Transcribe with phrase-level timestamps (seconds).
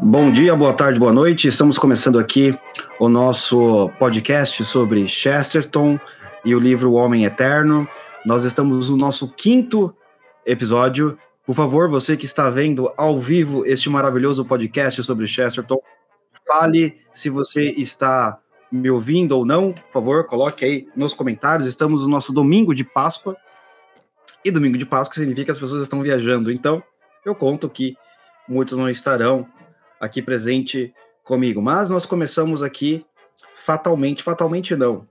[0.00, 1.48] Bom dia, boa tarde, boa noite.
[1.48, 2.56] Estamos começando aqui
[3.00, 5.98] o nosso podcast sobre Chesterton
[6.44, 7.86] e o livro O Homem Eterno.
[8.24, 9.92] Nós estamos no nosso quinto
[10.46, 11.18] episódio.
[11.44, 15.80] Por favor, você que está vendo ao vivo este maravilhoso podcast sobre Chesterton,
[16.46, 18.38] fale se você está
[18.70, 19.72] me ouvindo ou não.
[19.72, 21.68] Por favor, coloque aí nos comentários.
[21.68, 23.36] Estamos no nosso domingo de Páscoa.
[24.44, 26.52] E domingo de Páscoa significa que as pessoas estão viajando.
[26.52, 26.80] Então,
[27.24, 27.96] eu conto que
[28.48, 29.46] muitos não estarão
[30.00, 30.94] aqui presente
[31.24, 31.60] comigo.
[31.60, 33.04] Mas nós começamos aqui
[33.54, 35.06] fatalmente, fatalmente não.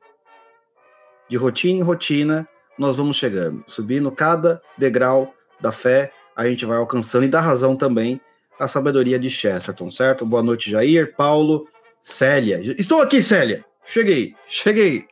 [1.29, 2.47] De rotina em rotina,
[2.77, 7.75] nós vamos chegando, subindo cada degrau da fé, a gente vai alcançando e da razão
[7.75, 8.21] também
[8.59, 10.25] a sabedoria de Chesterton, certo?
[10.25, 11.67] Boa noite, Jair, Paulo,
[12.01, 12.59] Célia.
[12.77, 13.65] Estou aqui, Célia.
[13.85, 15.05] Cheguei, cheguei.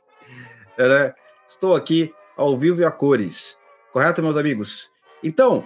[0.77, 1.13] É, né?
[1.47, 3.57] Estou aqui ao vivo e a cores.
[3.91, 4.89] Correto, meus amigos?
[5.23, 5.65] Então,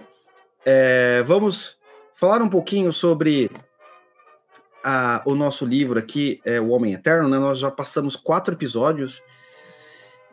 [0.65, 1.77] é, vamos
[2.15, 3.49] falar um pouquinho sobre
[4.83, 7.37] a, o nosso livro aqui, é O Homem Eterno, né?
[7.37, 9.21] Nós já passamos quatro episódios.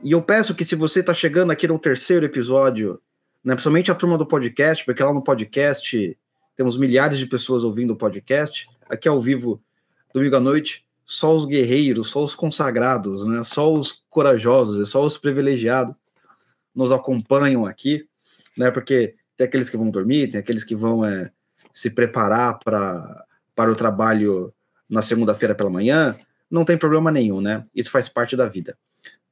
[0.02, 3.00] E eu peço que, se você está chegando aqui no terceiro episódio,
[3.44, 6.18] né, principalmente a turma do podcast, porque lá no podcast
[6.56, 9.62] temos milhares de pessoas ouvindo o podcast, aqui ao vivo,
[10.12, 15.16] domingo à noite, só os guerreiros, só os consagrados, né, só os corajosos, só os
[15.16, 15.94] privilegiados
[16.74, 18.06] nos acompanham aqui,
[18.56, 21.30] né, porque tem aqueles que vão dormir, tem aqueles que vão é,
[21.72, 23.24] se preparar para
[23.56, 24.52] para o trabalho
[24.88, 26.14] na segunda-feira pela manhã,
[26.48, 27.64] não tem problema nenhum, né?
[27.74, 28.78] Isso faz parte da vida,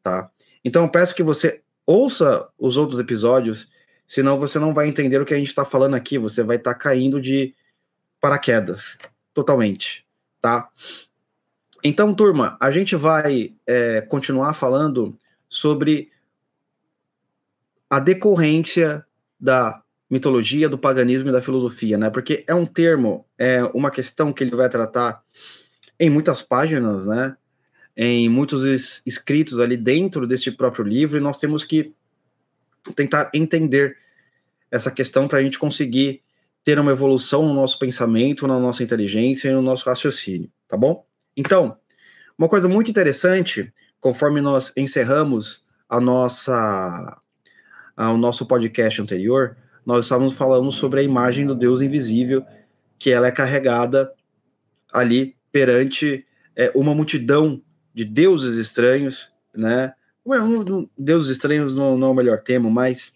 [0.02, 0.28] tá?
[0.64, 3.70] Então, peço que você ouça os outros episódios,
[4.08, 6.72] senão você não vai entender o que a gente está falando aqui, você vai estar
[6.72, 7.54] tá caindo de
[8.20, 8.96] paraquedas,
[9.34, 10.04] totalmente,
[10.40, 10.68] tá?
[11.84, 15.16] Então, turma, a gente vai é, continuar falando
[15.50, 16.10] sobre
[17.90, 19.06] a decorrência
[19.38, 22.10] da mitologia, do paganismo e da filosofia, né?
[22.10, 25.22] Porque é um termo, é uma questão que ele vai tratar
[25.98, 27.36] em muitas páginas, né?
[27.96, 31.94] Em muitos escritos ali dentro deste próprio livro, e nós temos que
[32.94, 33.96] tentar entender
[34.70, 36.22] essa questão para a gente conseguir
[36.64, 41.06] ter uma evolução no nosso pensamento, na nossa inteligência e no nosso raciocínio, tá bom?
[41.36, 41.76] Então,
[42.36, 47.20] uma coisa muito interessante, conforme nós encerramos a nossa,
[47.96, 52.44] a, o nosso podcast anterior, nós estávamos falando sobre a imagem do Deus invisível,
[52.98, 54.12] que ela é carregada
[54.92, 57.60] ali perante é, uma multidão
[57.92, 59.92] de deuses estranhos, né?
[60.96, 63.12] Deuses estranhos não, não, é o melhor termo, mas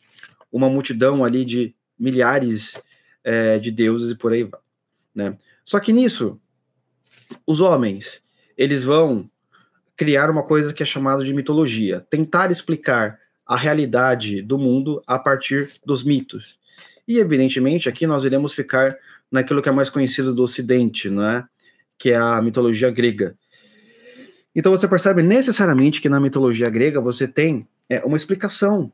[0.53, 2.81] uma multidão ali de milhares
[3.25, 4.61] é, de deuses e por aí vai,
[5.15, 5.37] né?
[5.65, 6.41] Só que nisso,
[7.47, 8.23] os homens,
[8.57, 9.29] eles vão
[9.97, 15.19] criar uma coisa que é chamada de mitologia, tentar explicar a realidade do mundo a
[15.19, 16.58] partir dos mitos.
[17.09, 18.95] E, evidentemente, aqui nós iremos ficar
[19.33, 21.45] naquilo que é mais conhecido do Ocidente, né?
[21.99, 23.35] que é a mitologia grega.
[24.55, 28.91] Então você percebe necessariamente que na mitologia grega você tem é, uma explicação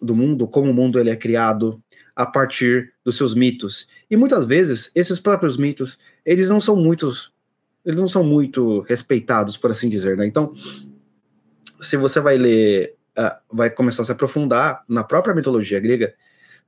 [0.00, 1.82] do mundo, como o mundo ele é criado
[2.14, 3.88] a partir dos seus mitos.
[4.10, 7.32] E muitas vezes esses próprios mitos, eles não são muitos,
[7.84, 10.26] eles não são muito respeitados, por assim dizer, né?
[10.26, 10.52] Então,
[11.80, 16.14] se você vai ler uh, vai começar a se aprofundar na própria mitologia grega,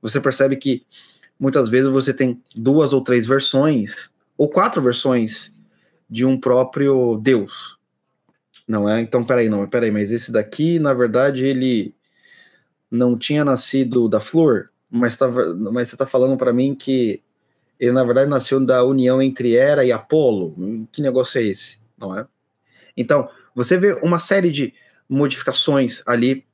[0.01, 0.85] você percebe que
[1.39, 5.53] muitas vezes você tem duas ou três versões, ou quatro versões
[6.09, 7.77] de um próprio Deus.
[8.67, 9.01] Não é?
[9.01, 11.95] Então, peraí, não, peraí, mas esse daqui, na verdade, ele
[12.89, 17.21] não tinha nascido da flor, mas, tava, mas você está falando para mim que
[17.79, 20.87] ele, na verdade, nasceu da união entre Hera e Apolo.
[20.91, 21.77] Que negócio é esse?
[21.97, 22.25] Não é?
[22.95, 24.73] Então, você vê uma série de
[25.07, 26.45] modificações ali,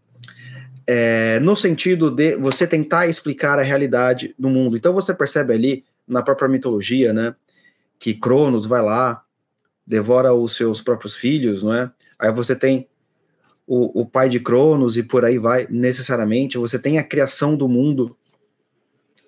[0.86, 4.76] é, no sentido de você tentar explicar a realidade do mundo.
[4.76, 7.36] Então você percebe ali, na própria mitologia, né,
[7.98, 9.24] que Cronos vai lá,
[9.88, 11.92] devora os seus próprios filhos, não é?
[12.20, 12.88] Aí você tem
[13.66, 16.58] o, o pai de Cronos e por aí vai, necessariamente.
[16.58, 18.16] Você tem a criação do mundo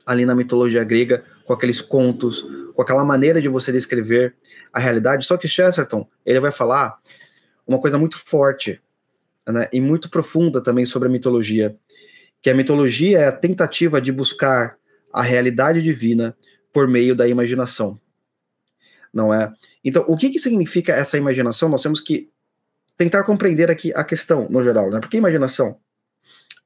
[0.05, 4.35] ali na mitologia grega, com aqueles contos, com aquela maneira de você descrever
[4.71, 5.25] a realidade.
[5.25, 6.99] Só que Chesterton, ele vai falar
[7.65, 8.81] uma coisa muito forte
[9.47, 11.75] né, e muito profunda também sobre a mitologia,
[12.41, 14.77] que a mitologia é a tentativa de buscar
[15.11, 16.35] a realidade divina
[16.73, 17.99] por meio da imaginação.
[19.13, 19.53] Não é?
[19.83, 21.69] Então, o que, que significa essa imaginação?
[21.69, 22.29] Nós temos que
[22.97, 24.99] tentar compreender aqui a questão no geral, né?
[24.99, 25.77] Porque imaginação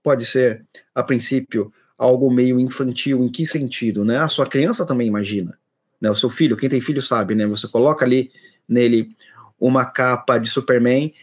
[0.01, 0.65] pode ser,
[0.95, 4.17] a princípio, algo meio infantil, em que sentido, né?
[4.17, 5.57] A sua criança também imagina,
[6.01, 6.09] né?
[6.09, 7.45] O seu filho, quem tem filho sabe, né?
[7.45, 8.31] Você coloca ali
[8.67, 9.15] nele
[9.59, 11.13] uma capa de Superman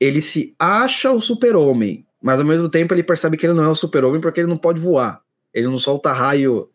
[0.00, 3.68] ele se acha o super-homem, mas ao mesmo tempo ele percebe que ele não é
[3.68, 5.22] o super-homem porque ele não pode voar.
[5.52, 6.70] Ele não solta raio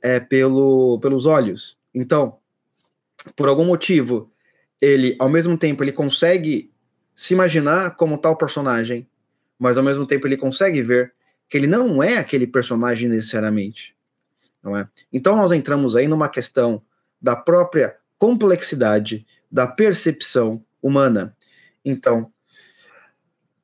[0.00, 1.76] é, pelo, pelos olhos.
[1.94, 2.38] Então,
[3.36, 4.30] por algum motivo,
[4.80, 6.70] ele, ao mesmo tempo, ele consegue
[7.14, 9.08] se imaginar como tal personagem,
[9.58, 11.14] mas ao mesmo tempo ele consegue ver
[11.48, 13.94] que ele não é aquele personagem necessariamente,
[14.62, 14.88] não é?
[15.12, 16.82] Então nós entramos aí numa questão
[17.20, 21.36] da própria complexidade da percepção humana.
[21.84, 22.32] Então,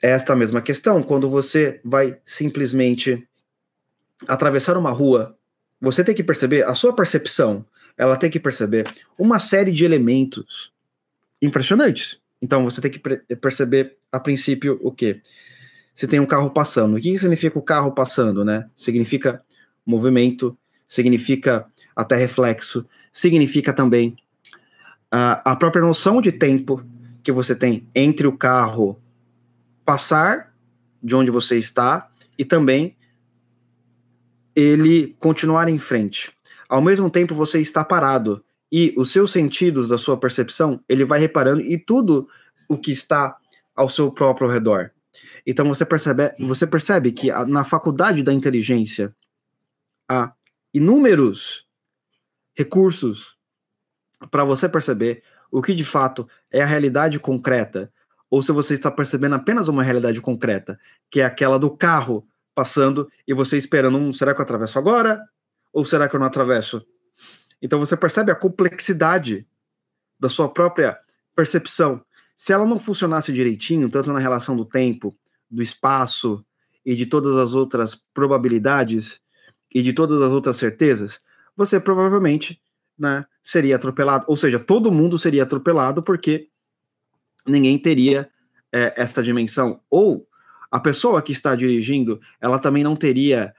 [0.02, 3.26] é esta mesma questão, quando você vai simplesmente
[4.26, 5.37] atravessar uma rua,
[5.81, 7.64] você tem que perceber, a sua percepção,
[7.96, 10.72] ela tem que perceber uma série de elementos
[11.40, 12.20] impressionantes.
[12.40, 12.99] Então você tem que
[13.37, 15.20] perceber a princípio o quê?
[15.94, 16.96] Você tem um carro passando.
[16.96, 18.69] O que significa o carro passando, né?
[18.75, 19.43] Significa
[19.84, 20.56] movimento,
[20.88, 24.17] significa até reflexo, significa também
[25.11, 26.82] a, a própria noção de tempo
[27.22, 29.00] que você tem entre o carro
[29.84, 30.55] passar
[31.02, 32.96] de onde você está e também
[34.55, 36.32] ele continuar em frente.
[36.69, 41.19] Ao mesmo tempo, você está parado e os seus sentidos da sua percepção, ele vai
[41.19, 42.28] reparando e tudo
[42.69, 43.37] o que está
[43.75, 44.93] ao seu próprio redor.
[45.44, 49.14] Então você percebe, você percebe que na faculdade da inteligência
[50.08, 50.32] há
[50.72, 51.67] inúmeros
[52.55, 53.37] recursos
[54.31, 57.93] para você perceber o que de fato é a realidade concreta,
[58.31, 60.79] ou se você está percebendo apenas uma realidade concreta,
[61.11, 65.20] que é aquela do carro passando e você esperando, um, será que eu atravesso agora?
[65.73, 66.85] Ou será que eu não atravesso?
[67.61, 69.47] Então você percebe a complexidade
[70.19, 70.99] da sua própria
[71.35, 72.03] percepção.
[72.37, 75.17] Se ela não funcionasse direitinho, tanto na relação do tempo,
[75.50, 76.44] do espaço
[76.85, 79.20] e de todas as outras probabilidades
[79.73, 81.20] e de todas as outras certezas,
[81.56, 82.61] você provavelmente
[83.00, 84.26] né, seria atropelado.
[84.29, 86.49] Ou seja, todo mundo seria atropelado porque
[87.47, 88.29] ninguém teria
[88.70, 89.81] é, esta dimensão.
[89.88, 90.29] Ou
[90.70, 93.55] a pessoa que está dirigindo, ela também não teria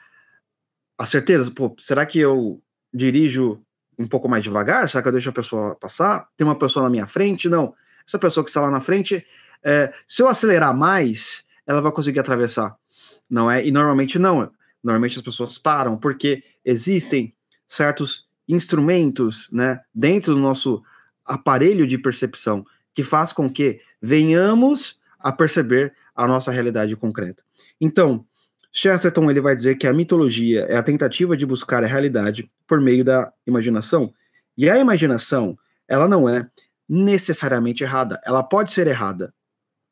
[0.98, 2.62] a certeza, pô, será que eu
[2.94, 3.60] dirijo
[3.98, 4.88] um pouco mais devagar?
[4.88, 6.30] Será que eu deixo a pessoa passar?
[6.38, 7.50] Tem uma pessoa na minha frente?
[7.50, 7.74] Não.
[8.08, 9.26] Essa pessoa que está lá na frente,
[9.64, 12.76] é, se eu acelerar mais, ela vai conseguir atravessar.
[13.28, 13.66] Não é?
[13.66, 14.52] E normalmente não.
[14.84, 17.34] Normalmente as pessoas param, porque existem
[17.68, 20.84] certos instrumentos né, dentro do nosso
[21.26, 27.42] aparelho de percepção que faz com que venhamos a perceber a nossa realidade concreta.
[27.80, 28.26] Então,
[28.72, 32.80] Chesterton ele vai dizer que a mitologia é a tentativa de buscar a realidade por
[32.82, 34.14] meio da imaginação.
[34.58, 35.58] E a imaginação,
[35.88, 36.50] ela não é
[36.88, 38.20] necessariamente errada.
[38.26, 39.34] Ela pode ser errada,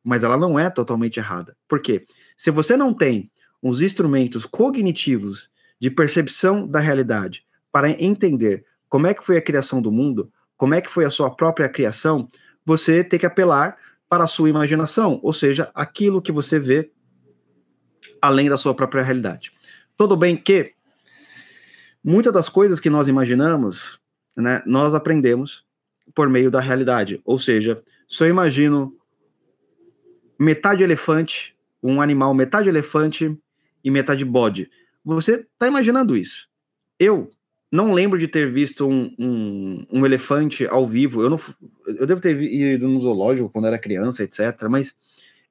[0.04, 1.56] mas ela não é totalmente errada.
[1.68, 2.06] Por quê?
[2.38, 9.14] Se você não tem os instrumentos cognitivos de percepção da realidade para entender como é
[9.14, 12.28] que foi a criação do mundo, como é que foi a sua própria criação,
[12.66, 13.78] você tem que apelar
[14.10, 16.92] para a sua imaginação, ou seja, aquilo que você vê
[18.22, 19.52] além da sua própria realidade.
[19.96, 20.74] Tudo bem que
[22.04, 24.00] muitas das coisas que nós imaginamos,
[24.36, 25.64] né, nós aprendemos
[26.16, 27.22] por meio da realidade.
[27.24, 28.96] Ou seja, se eu imagino
[30.38, 33.38] metade elefante, um animal metade elefante
[33.84, 34.70] e metade bode,
[35.04, 36.48] você está imaginando isso.
[36.98, 37.30] Eu
[37.72, 41.22] não lembro de ter visto um, um, um, elefante ao vivo.
[41.22, 41.40] Eu, não,
[41.86, 44.68] eu devo ter ido no zoológico quando era criança, etc.
[44.70, 44.96] Mas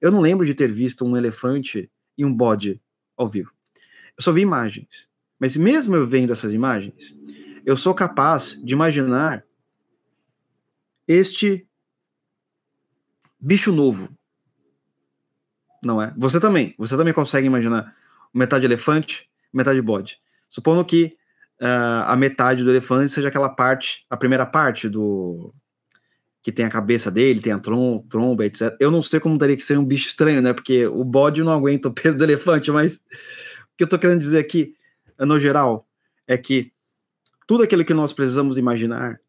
[0.01, 2.81] eu não lembro de ter visto um elefante e um bode
[3.17, 3.53] ao vivo.
[4.17, 5.07] Eu só vi imagens.
[5.39, 7.15] Mas mesmo eu vendo essas imagens,
[7.65, 9.45] eu sou capaz de imaginar
[11.07, 11.69] este
[13.39, 14.09] bicho novo.
[15.83, 16.13] Não é?
[16.17, 16.75] Você também.
[16.77, 17.95] Você também consegue imaginar
[18.35, 20.19] metade elefante, metade bode.
[20.51, 21.18] Supondo que
[21.61, 25.55] uh, a metade do elefante seja aquela parte, a primeira parte do,
[26.43, 28.75] que tem a cabeça dele, tem a trom tromba, etc.
[28.81, 30.53] Eu não sei como teria que ser um bicho estranho, né?
[30.53, 34.21] Porque o bode não aguenta o peso do elefante, mas o que eu tô querendo
[34.21, 34.75] dizer aqui,
[35.19, 35.87] no geral,
[36.27, 36.73] é que
[37.47, 39.21] tudo aquilo que nós precisamos imaginar,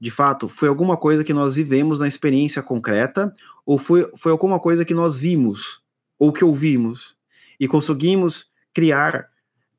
[0.00, 3.34] de fato, foi alguma coisa que nós vivemos na experiência concreta,
[3.64, 5.82] ou foi, foi alguma coisa que nós vimos,
[6.18, 7.16] ou que ouvimos,
[7.58, 9.28] e conseguimos criar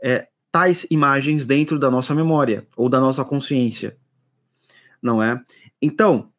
[0.02, 3.98] é, tais imagens dentro da nossa memória, ou da nossa consciência,
[5.02, 5.44] não é?
[5.82, 6.30] Então,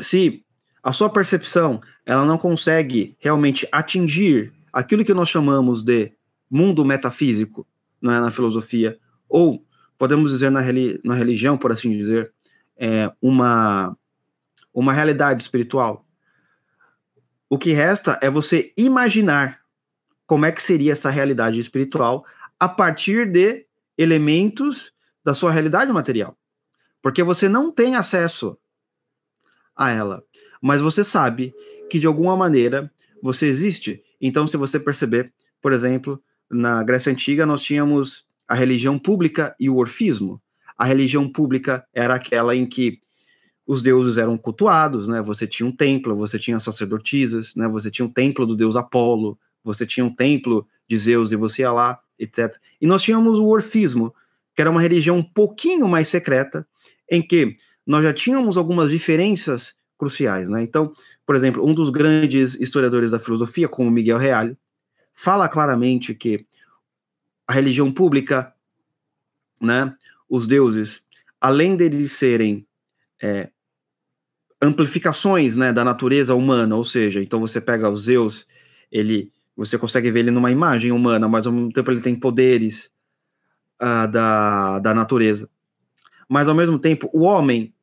[0.00, 0.44] se
[0.82, 6.12] a sua percepção ela não consegue realmente atingir aquilo que nós chamamos de
[6.50, 7.64] mundo metafísico,
[8.02, 9.64] não é, na filosofia, ou
[9.96, 12.32] podemos dizer na, reli na religião, por assim dizer,
[12.76, 13.96] é, uma,
[14.74, 16.04] uma realidade espiritual.
[17.48, 19.60] O que resta é você imaginar
[20.26, 22.26] como é que seria essa realidade espiritual
[22.60, 24.92] a partir de elementos
[25.24, 26.36] da sua realidade material.
[27.02, 28.56] Porque você não tem acesso
[29.74, 30.22] a ela.
[30.60, 31.54] Mas você sabe
[31.88, 34.02] que de alguma maneira você existe.
[34.20, 39.70] Então, se você perceber, por exemplo, na Grécia Antiga nós tínhamos a religião pública e
[39.70, 40.42] o orfismo.
[40.76, 43.00] A religião pública era aquela em que
[43.66, 45.22] os deuses eram cultuados, né?
[45.22, 47.68] Você tinha um templo, você tinha sacerdotisas, né?
[47.68, 51.62] Você tinha um templo do deus Apolo, você tinha um templo de Zeus e você
[51.62, 52.52] ia lá, etc.
[52.80, 54.12] E nós tínhamos o orfismo,
[54.56, 56.66] que era uma religião um pouquinho mais secreta,
[57.08, 57.56] em que
[57.86, 60.62] nós já tínhamos algumas diferenças cruciais, né?
[60.62, 60.92] Então,
[61.24, 64.58] por exemplo, um dos grandes historiadores da filosofia, como Miguel Reale,
[65.14, 66.44] fala claramente que
[67.46, 68.52] a religião pública,
[69.60, 69.94] né,
[70.28, 71.06] os deuses,
[71.40, 72.66] além deles serem
[73.22, 73.50] é,
[74.60, 78.46] amplificações, né, da natureza humana, ou seja, então você pega os Zeus,
[78.90, 82.90] ele, você consegue ver ele numa imagem humana, mas ao mesmo tempo ele tem poderes
[83.80, 85.48] uh, da, da natureza.
[86.28, 87.74] Mas ao mesmo tempo, o homem,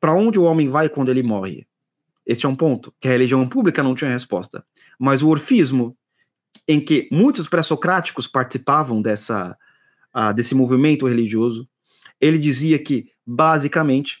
[0.00, 1.66] para onde o homem vai quando ele morre?
[2.26, 4.64] Este é um ponto que a religião pública não tinha resposta.
[4.98, 5.96] Mas o orfismo,
[6.66, 9.56] em que muitos pré-socráticos participavam dessa,
[10.16, 11.68] uh, desse movimento religioso,
[12.20, 14.18] ele dizia que, basicamente,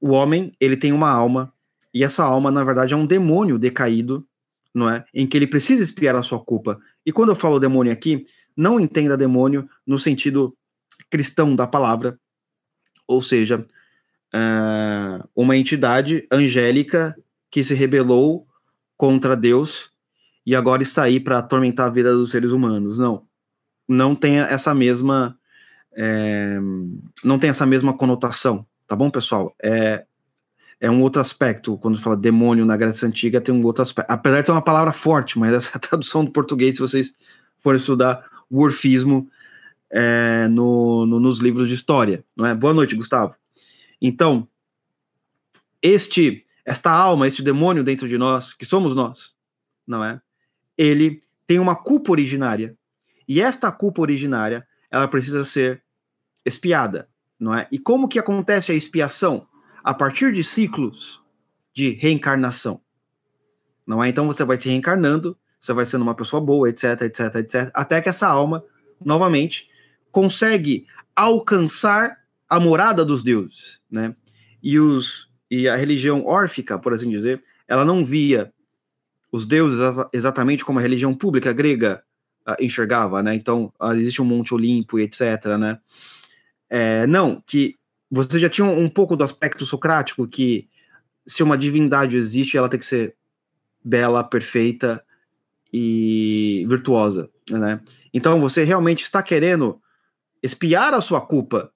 [0.00, 1.52] o homem ele tem uma alma,
[1.92, 4.26] e essa alma, na verdade, é um demônio decaído,
[4.74, 5.04] não é?
[5.12, 6.78] Em que ele precisa espiar a sua culpa.
[7.04, 10.56] E quando eu falo demônio aqui, não entenda demônio no sentido
[11.10, 12.18] cristão da palavra,
[13.06, 13.66] ou seja,
[14.34, 17.16] uh, uma entidade angélica
[17.50, 18.46] que se rebelou
[18.96, 19.90] contra Deus
[20.46, 22.98] e agora está aí para atormentar a vida dos seres humanos.
[22.98, 23.26] Não,
[23.88, 25.36] não tem essa mesma
[25.92, 26.58] é,
[27.24, 29.54] não tem essa mesma conotação, tá bom, pessoal?
[29.62, 30.04] É,
[30.80, 31.76] é um outro aspecto.
[31.78, 34.10] Quando fala demônio na Grécia Antiga, tem um outro aspecto.
[34.10, 37.14] Apesar de ser uma palavra forte, mas essa tradução do português, se vocês
[37.58, 39.30] forem estudar o orfismo
[39.90, 42.54] é, no, no, nos livros de história, não é?
[42.54, 43.34] Boa noite, Gustavo.
[44.00, 44.48] Então,
[45.82, 49.34] este, esta alma, este demônio dentro de nós, que somos nós,
[49.86, 50.20] não é?
[50.76, 52.74] Ele tem uma culpa originária.
[53.28, 55.82] E esta culpa originária, ela precisa ser
[56.44, 57.08] espiada,
[57.38, 57.68] não é?
[57.70, 59.46] E como que acontece a expiação?
[59.82, 61.20] A partir de ciclos
[61.74, 62.80] de reencarnação.
[63.86, 64.08] Não é?
[64.08, 68.00] Então você vai se reencarnando, você vai sendo uma pessoa boa, etc, etc, etc, até
[68.00, 68.64] que essa alma
[69.04, 69.68] novamente
[70.10, 72.18] consegue alcançar
[72.48, 74.14] a morada dos deuses, né?
[74.62, 78.52] E os e a religião órfica, por assim dizer, ela não via
[79.32, 79.80] os deuses
[80.12, 82.02] exatamente como a religião pública grega
[82.46, 83.34] uh, enxergava, né?
[83.34, 85.78] Então uh, existe um Monte Olimpo e etc, né?
[86.68, 87.76] É, não, que
[88.10, 90.68] você já tinha um, um pouco do aspecto socrático que
[91.26, 93.14] se uma divindade existe, ela tem que ser
[93.84, 95.02] bela, perfeita
[95.72, 97.80] e virtuosa, né?
[98.12, 99.80] Então você realmente está querendo
[100.42, 101.72] espiar a sua culpa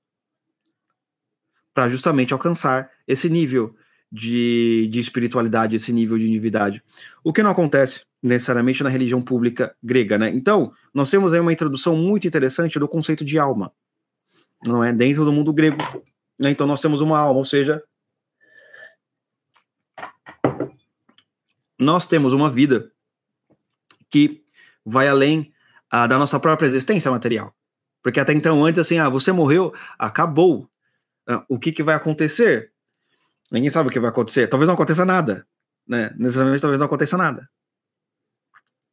[1.73, 3.75] para justamente alcançar esse nível
[4.11, 6.83] de, de espiritualidade, esse nível de divindade.
[7.23, 10.31] O que não acontece necessariamente na religião pública grega, né?
[10.35, 13.73] Então, nós temos aí uma introdução muito interessante do conceito de alma,
[14.65, 14.93] não é?
[14.93, 15.77] Dentro do mundo grego.
[16.39, 16.51] Né?
[16.51, 17.83] Então, nós temos uma alma, ou seja,
[21.79, 22.93] nós temos uma vida
[24.11, 24.45] que
[24.85, 25.53] vai além
[25.91, 27.55] ah, da nossa própria existência material.
[28.03, 30.69] Porque até então, antes, assim, ah, você morreu, acabou.
[31.27, 32.73] Ah, o que, que vai acontecer?
[33.51, 34.47] Ninguém sabe o que vai acontecer.
[34.47, 35.47] Talvez não aconteça nada.
[35.87, 36.15] Né?
[36.17, 37.49] Necessariamente, talvez não aconteça nada.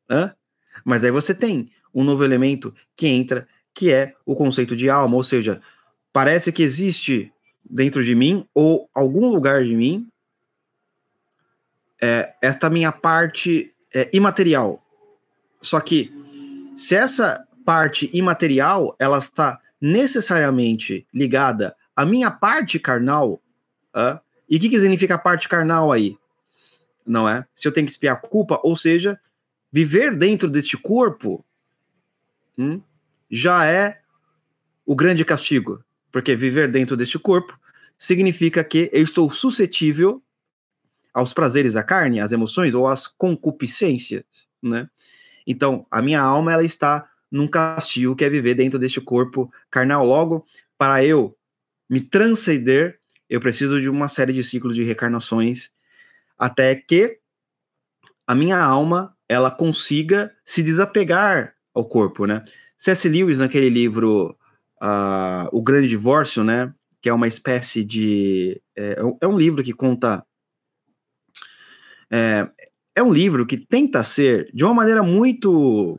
[0.09, 0.33] Hã?
[0.85, 5.15] Mas aí você tem um novo elemento que entra, que é o conceito de alma,
[5.15, 5.61] ou seja,
[6.13, 7.31] parece que existe
[7.63, 10.07] dentro de mim, ou algum lugar de mim,
[12.01, 14.83] é, esta minha parte é, imaterial.
[15.61, 16.11] Só que
[16.77, 23.41] se essa parte imaterial ela está necessariamente ligada à minha parte carnal,
[24.49, 26.17] e o que, que significa a parte carnal aí?
[27.05, 27.45] Não é?
[27.55, 29.19] Se eu tenho que espiar culpa, ou seja,
[29.71, 31.45] viver dentro deste corpo
[32.57, 32.81] hum,
[33.29, 34.01] já é
[34.85, 37.57] o grande castigo, porque viver dentro deste corpo
[37.97, 40.21] significa que eu estou suscetível
[41.13, 44.23] aos prazeres da carne, às emoções ou às concupiscências,
[44.61, 44.89] né?
[45.45, 50.05] Então, a minha alma ela está num castigo que é viver dentro deste corpo carnal.
[50.05, 50.45] Logo,
[50.77, 51.35] para eu
[51.89, 52.99] me transcender,
[53.29, 55.71] eu preciso de uma série de ciclos de recarnações
[56.37, 57.19] até que
[58.25, 62.43] a minha alma ela consiga se desapegar ao corpo, né?
[62.77, 63.07] C.S.
[63.07, 64.35] Lewis naquele livro
[65.51, 66.73] O Grande Divórcio, né?
[67.01, 70.23] Que é uma espécie de é, é um livro que conta
[72.11, 72.49] é,
[72.93, 75.97] é um livro que tenta ser, de uma maneira muito.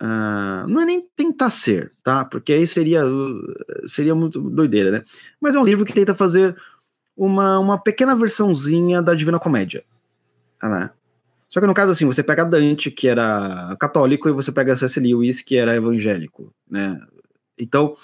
[0.00, 2.24] Uh, não é nem tentar ser, tá?
[2.24, 3.02] Porque aí seria,
[3.86, 5.04] seria muito doideira, né?
[5.40, 6.56] Mas é um livro que tenta fazer
[7.16, 9.84] uma, uma pequena versãozinha da Divina Comédia.
[10.60, 10.90] Né?
[11.48, 14.98] Só que no caso, assim, você pega Dante, que era católico, e você pega C.S.
[14.98, 17.00] Lewis, que era evangélico, né?
[17.58, 17.96] Então,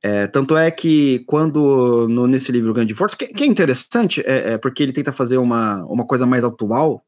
[0.00, 4.52] É, tanto é que quando no, nesse livro Grande Força, que, que é interessante, é,
[4.52, 7.04] é, porque ele tenta fazer uma, uma coisa mais atual,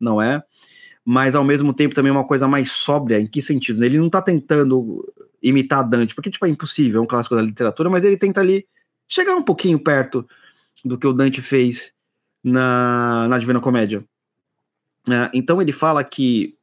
[0.00, 0.42] não é?
[1.04, 3.20] Mas ao mesmo tempo também uma coisa mais sóbria.
[3.20, 3.84] Em que sentido?
[3.84, 5.04] Ele não está tentando
[5.40, 8.66] imitar Dante, porque tipo, é impossível, é um clássico da literatura, mas ele tenta ali
[9.06, 10.26] chegar um pouquinho perto
[10.84, 11.92] do que o Dante fez
[12.42, 14.04] na, na Divina Comédia.
[15.08, 16.56] É, então ele fala que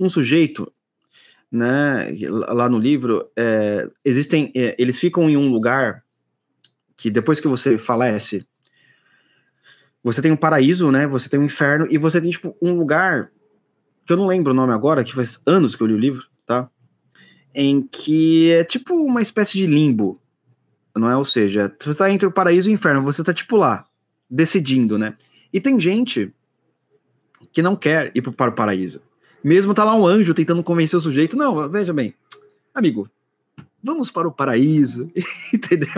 [0.00, 0.72] um sujeito
[1.52, 6.02] né, lá no livro, é, existem, é, eles ficam em um lugar
[6.96, 8.46] que depois que você falece,
[10.02, 13.30] você tem um paraíso, né, você tem um inferno, e você tem, tipo, um lugar,
[14.06, 16.24] que eu não lembro o nome agora, que faz anos que eu li o livro,
[16.46, 16.70] tá,
[17.54, 20.18] em que é tipo uma espécie de limbo,
[20.96, 21.16] não é?
[21.16, 23.84] Ou seja, você está entre o paraíso e o inferno, você está tipo lá,
[24.30, 25.18] decidindo, né?
[25.52, 26.32] E tem gente
[27.52, 29.02] que não quer ir para o paraíso.
[29.42, 31.36] Mesmo tá lá um anjo tentando convencer o sujeito.
[31.36, 32.14] Não, veja bem,
[32.74, 33.10] amigo,
[33.82, 35.10] vamos para o paraíso,
[35.52, 35.88] entendeu?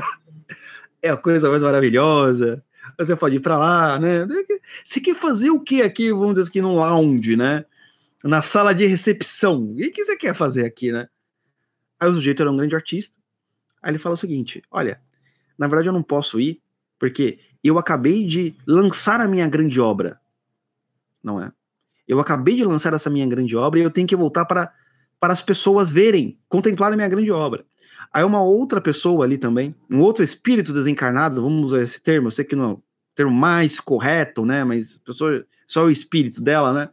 [1.03, 2.65] É a coisa mais maravilhosa.
[2.99, 4.27] Você pode ir para lá, né?
[4.85, 7.65] Você quer fazer o que aqui, vamos dizer aqui, no lounge, né?
[8.23, 9.73] Na sala de recepção.
[9.73, 11.09] O que você quer fazer aqui, né?
[11.99, 13.17] Aí o sujeito era um grande artista.
[13.83, 15.01] Aí ele fala o seguinte: olha,
[15.59, 16.63] na verdade eu não posso ir,
[16.99, 20.21] porque eu acabei de lançar a minha grande obra.
[21.23, 21.53] Não é?
[22.07, 24.73] Eu acabei de lançar essa minha grande obra e eu tenho que voltar para,
[25.19, 27.65] para as pessoas verem, contemplarem a minha grande obra.
[28.13, 32.31] Aí uma outra pessoa ali também, um outro espírito desencarnado, vamos usar esse termo, eu
[32.31, 32.83] sei que não é o
[33.15, 34.63] termo mais correto, né?
[34.63, 36.89] Mas pessoa, só o espírito dela, né?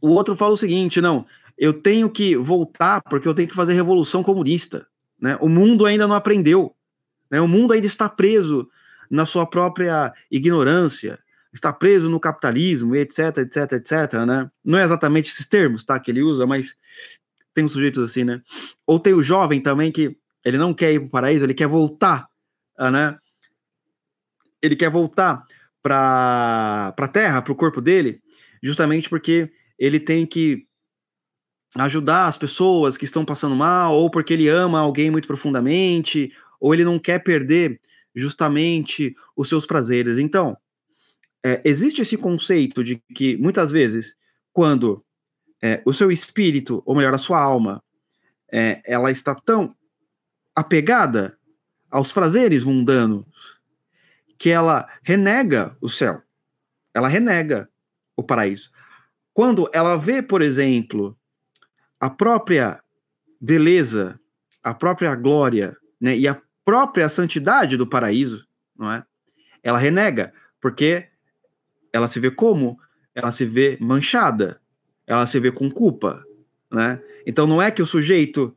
[0.00, 3.74] O outro fala o seguinte: não, eu tenho que voltar porque eu tenho que fazer
[3.74, 4.86] revolução comunista.
[5.20, 5.36] Né?
[5.40, 6.74] O mundo ainda não aprendeu.
[7.30, 7.40] Né?
[7.40, 8.68] O mundo ainda está preso
[9.10, 11.18] na sua própria ignorância
[11.52, 14.50] está preso no capitalismo, etc, etc, etc, né?
[14.64, 16.74] Não é exatamente esses termos, tá, que ele usa, mas
[17.54, 18.40] tem uns sujeitos assim, né?
[18.86, 21.68] Ou tem o jovem também que ele não quer ir para o paraíso, ele quer
[21.68, 22.26] voltar,
[22.76, 23.18] ah, né?
[24.60, 25.44] Ele quer voltar
[25.82, 28.22] para a terra, para o corpo dele,
[28.62, 30.66] justamente porque ele tem que
[31.74, 36.72] ajudar as pessoas que estão passando mal, ou porque ele ama alguém muito profundamente, ou
[36.72, 37.80] ele não quer perder
[38.14, 40.18] justamente os seus prazeres.
[40.18, 40.56] Então,
[41.44, 44.16] é, existe esse conceito de que muitas vezes,
[44.52, 45.04] quando
[45.62, 47.82] é, o seu espírito, ou melhor, a sua alma,
[48.50, 49.74] é, ela está tão
[50.54, 51.36] apegada
[51.90, 53.26] aos prazeres mundanos
[54.38, 56.22] que ela renega o céu,
[56.92, 57.68] ela renega
[58.16, 58.70] o paraíso.
[59.32, 61.16] Quando ela vê, por exemplo,
[61.98, 62.82] a própria
[63.40, 64.20] beleza,
[64.62, 69.04] a própria glória, né, e a própria santidade do paraíso, não é?
[69.62, 71.08] Ela renega, porque
[71.92, 72.78] ela se vê como?
[73.14, 74.60] Ela se vê manchada,
[75.06, 76.24] ela se vê com culpa,
[76.70, 77.00] né?
[77.26, 78.56] Então não é que o sujeito,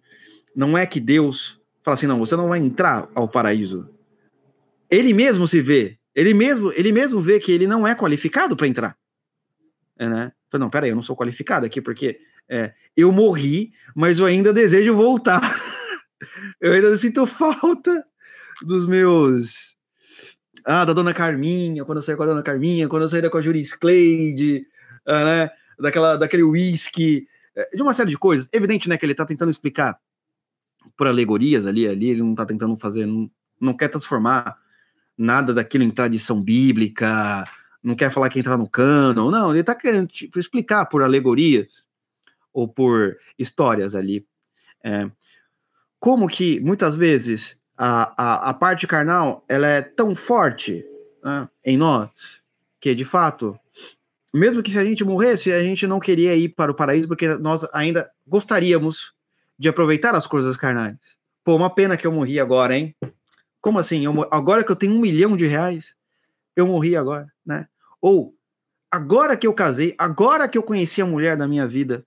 [0.55, 3.89] não é que Deus fala assim, não, você não vai entrar ao paraíso.
[4.89, 8.67] Ele mesmo se vê, ele mesmo, ele mesmo vê que ele não é qualificado para
[8.67, 8.97] entrar,
[9.99, 10.31] é, né?
[10.49, 12.19] Fala, não, peraí, eu não sou qualificado aqui porque
[12.49, 15.41] é, eu morri, mas eu ainda desejo voltar.
[16.61, 18.05] eu ainda sinto falta
[18.61, 19.74] dos meus
[20.65, 23.37] ah, da Dona Carminha, quando eu saí com a Dona Carminha, quando eu saí com
[23.37, 24.65] a Juris Cleide,
[25.05, 28.49] ah, né, daquela, daquele whisky, é, de uma série de coisas.
[28.51, 29.99] Evidente, né, que ele está tentando explicar
[30.97, 33.29] por alegorias ali, ali ele não está tentando fazer, não,
[33.61, 34.57] não quer transformar
[35.17, 37.45] nada daquilo em tradição bíblica,
[37.83, 41.85] não quer falar que entrar no cano, não, ele está querendo tipo, explicar por alegorias
[42.51, 44.25] ou por histórias ali.
[44.83, 45.09] É,
[45.99, 50.85] como que muitas vezes a, a, a parte carnal ela é tão forte
[51.23, 52.09] né, em nós
[52.79, 53.59] que, de fato,
[54.33, 57.27] mesmo que se a gente morresse, a gente não queria ir para o paraíso porque
[57.35, 59.13] nós ainda gostaríamos
[59.57, 60.97] de aproveitar as coisas carnais.
[61.43, 62.95] Pô, uma pena que eu morri agora, hein?
[63.61, 64.05] Como assim?
[64.05, 65.95] Eu, agora que eu tenho um milhão de reais,
[66.55, 67.67] eu morri agora, né?
[68.01, 68.35] Ou
[68.91, 72.05] agora que eu casei, agora que eu conheci a mulher da minha vida,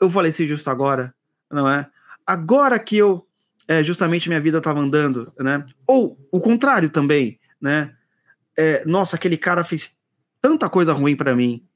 [0.00, 1.14] eu faleci justo agora,
[1.50, 1.88] não é?
[2.26, 3.26] Agora que eu
[3.66, 5.64] é, justamente minha vida estava andando, né?
[5.86, 7.94] Ou o contrário também, né?
[8.56, 9.96] É, nossa, aquele cara fez
[10.40, 11.66] tanta coisa ruim para mim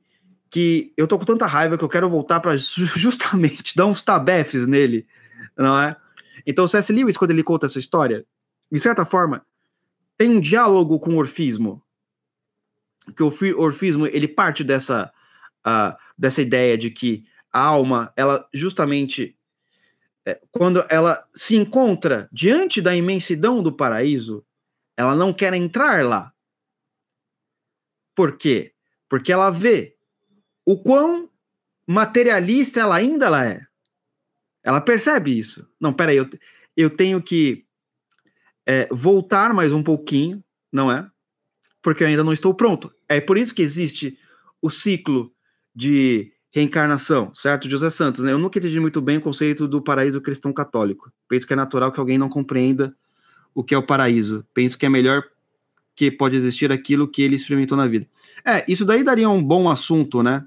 [0.51, 4.67] que eu tô com tanta raiva que eu quero voltar para justamente dar uns tabefes
[4.67, 5.07] nele,
[5.57, 5.97] não é?
[6.47, 6.93] Então o C.S.
[6.93, 8.25] Lewis, quando ele conta essa história,
[8.71, 9.45] de certa forma,
[10.17, 11.83] tem um diálogo com o orfismo,
[13.17, 15.11] que o orfismo ele parte dessa
[15.67, 19.38] uh, dessa ideia de que a alma, ela justamente
[20.51, 24.45] quando ela se encontra diante da imensidão do paraíso,
[24.97, 26.33] ela não quer entrar lá.
[28.15, 28.75] Por quê?
[29.09, 29.97] Porque ela vê
[30.65, 31.31] o quão
[31.87, 33.67] materialista ela ainda ela é.
[34.63, 35.67] Ela percebe isso.
[35.81, 36.29] Não, peraí, eu,
[36.77, 37.65] eu tenho que
[38.67, 41.09] é, voltar mais um pouquinho, não é?
[41.83, 42.93] Porque eu ainda não estou pronto.
[43.09, 44.19] É por isso que existe
[44.61, 45.33] o ciclo
[45.75, 47.69] de reencarnação, certo?
[47.69, 48.33] José Santos, né?
[48.33, 51.13] Eu nunca entendi muito bem o conceito do paraíso cristão católico.
[51.29, 52.95] Penso que é natural que alguém não compreenda
[53.55, 54.45] o que é o paraíso.
[54.53, 55.23] Penso que é melhor
[55.95, 58.07] que pode existir aquilo que ele experimentou na vida.
[58.45, 60.45] É, isso daí daria um bom assunto, né?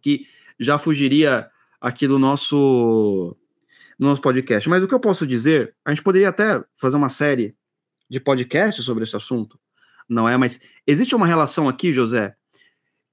[0.00, 0.26] Que
[0.58, 1.48] já fugiria
[1.80, 3.36] aqui do nosso
[3.98, 4.68] no nosso podcast.
[4.68, 7.54] Mas o que eu posso dizer, a gente poderia até fazer uma série
[8.08, 9.58] de podcasts sobre esse assunto,
[10.08, 10.36] não é?
[10.36, 12.34] Mas existe uma relação aqui, José,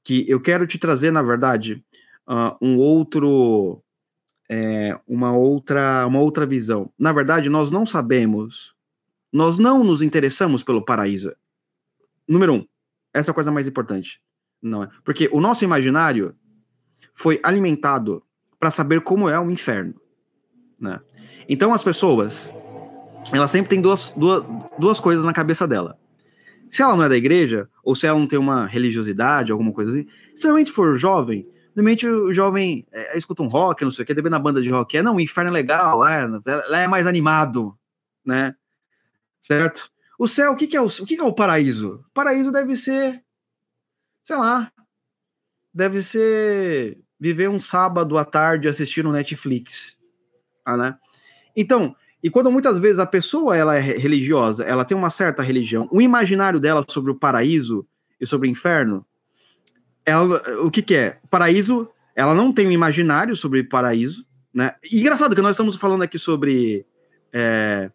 [0.04, 1.84] que eu quero te trazer, na verdade,
[2.28, 3.84] uh, um outro,
[4.50, 6.92] é, uma outra, uma outra visão.
[6.98, 8.74] Na verdade, nós não sabemos,
[9.32, 11.34] nós não nos interessamos pelo paraíso.
[12.28, 12.68] Número um,
[13.14, 14.22] essa é a coisa mais importante,
[14.62, 14.90] não é?
[15.04, 16.36] Porque o nosso imaginário
[17.14, 18.24] foi alimentado
[18.60, 19.96] para saber como é o inferno.
[20.80, 21.00] Né?
[21.48, 22.50] Então as pessoas,
[23.32, 24.44] elas sempre têm duas, duas,
[24.80, 26.00] duas coisas na cabeça dela.
[26.72, 29.92] Se ela não é da igreja, ou se ela não tem uma religiosidade, alguma coisa
[29.92, 34.06] assim, se realmente for jovem, normalmente o jovem é, escuta um rock, não sei o
[34.06, 36.26] que, depende da banda de rock, é, não, o inferno é legal, lá, é,
[36.70, 37.78] lá é mais animado,
[38.26, 38.56] né?
[39.42, 39.92] Certo?
[40.18, 42.06] O céu, o que, que é o, o que, que é o paraíso?
[42.08, 43.22] O paraíso deve ser,
[44.24, 44.72] sei lá,
[45.74, 49.98] deve ser viver um sábado à tarde assistindo Netflix.
[50.64, 50.98] Ah, né?
[51.54, 55.88] Então, e quando muitas vezes a pessoa ela é religiosa, ela tem uma certa religião,
[55.92, 57.86] o imaginário dela sobre o paraíso
[58.20, 59.06] e sobre o inferno,
[60.06, 61.20] ela, o que, que é?
[61.24, 64.76] O paraíso, ela não tem um imaginário sobre o paraíso, né?
[64.84, 66.86] E engraçado que nós estamos falando aqui sobre
[67.32, 67.90] é,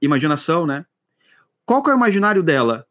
[0.00, 0.84] imaginação, né?
[1.64, 2.86] Qual que é o imaginário dela?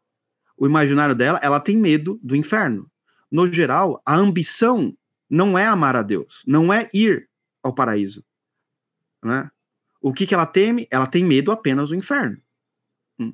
[0.56, 2.90] O imaginário dela, ela tem medo do inferno.
[3.30, 4.96] No geral, a ambição
[5.28, 7.28] não é amar a Deus, não é ir
[7.62, 8.24] ao paraíso.
[9.22, 9.50] Né?
[10.02, 10.86] O que, que ela teme?
[10.90, 12.36] Ela tem medo apenas do inferno.
[13.18, 13.32] Hum.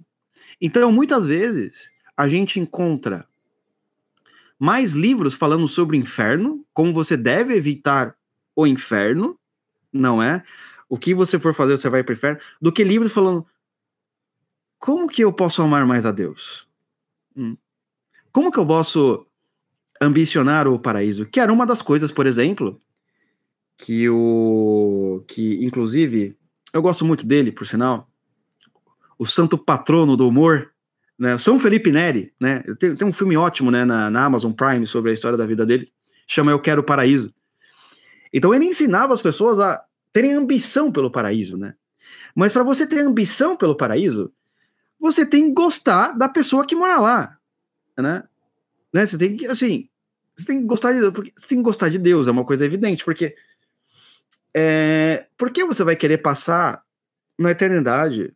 [0.61, 3.27] Então, muitas vezes, a gente encontra
[4.59, 8.15] mais livros falando sobre o inferno, como você deve evitar
[8.55, 9.39] o inferno,
[9.93, 10.45] não é?
[10.89, 13.47] O que você for fazer, você vai para o inferno, do que livros falando
[14.79, 16.67] como que eu posso amar mais a Deus?
[17.37, 17.57] Hum.
[18.33, 19.27] Como que eu posso
[20.01, 21.27] ambicionar o paraíso?
[21.27, 22.81] Que era uma das coisas, por exemplo,
[23.77, 26.38] que o que inclusive
[26.73, 28.09] eu gosto muito dele, por sinal,
[29.19, 30.73] o santo patrono do humor,
[31.19, 31.37] né?
[31.39, 32.63] São Felipe Neri, né?
[32.79, 35.67] Tem, tem um filme ótimo, né, na, na, Amazon Prime sobre a história da vida
[35.67, 35.93] dele,
[36.27, 37.35] chama Eu Quero o Paraíso.
[38.33, 41.75] Então ele ensinava as pessoas a terem ambição pelo paraíso, né?
[42.35, 44.33] Mas para você ter ambição pelo paraíso,
[45.01, 47.39] você tem que gostar da pessoa que mora lá,
[47.97, 48.25] né?
[48.93, 49.07] né?
[49.07, 49.89] Você tem que, assim,
[50.37, 52.45] você tem que gostar de Deus, porque você tem que gostar de Deus, é uma
[52.45, 53.35] coisa evidente, porque
[54.55, 56.83] é, por que você vai querer passar
[57.39, 58.33] na eternidade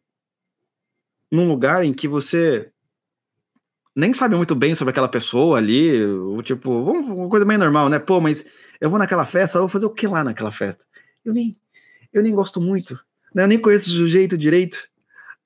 [1.30, 2.70] num lugar em que você
[3.94, 6.00] nem sabe muito bem sobre aquela pessoa ali,
[6.44, 7.98] tipo, uma coisa meio normal, né?
[7.98, 8.44] Pô, mas
[8.80, 10.84] eu vou naquela festa, eu vou fazer o que lá naquela festa?
[11.24, 11.56] Eu nem,
[12.12, 12.98] eu nem gosto muito,
[13.34, 13.42] né?
[13.42, 14.78] Eu nem conheço o sujeito direito,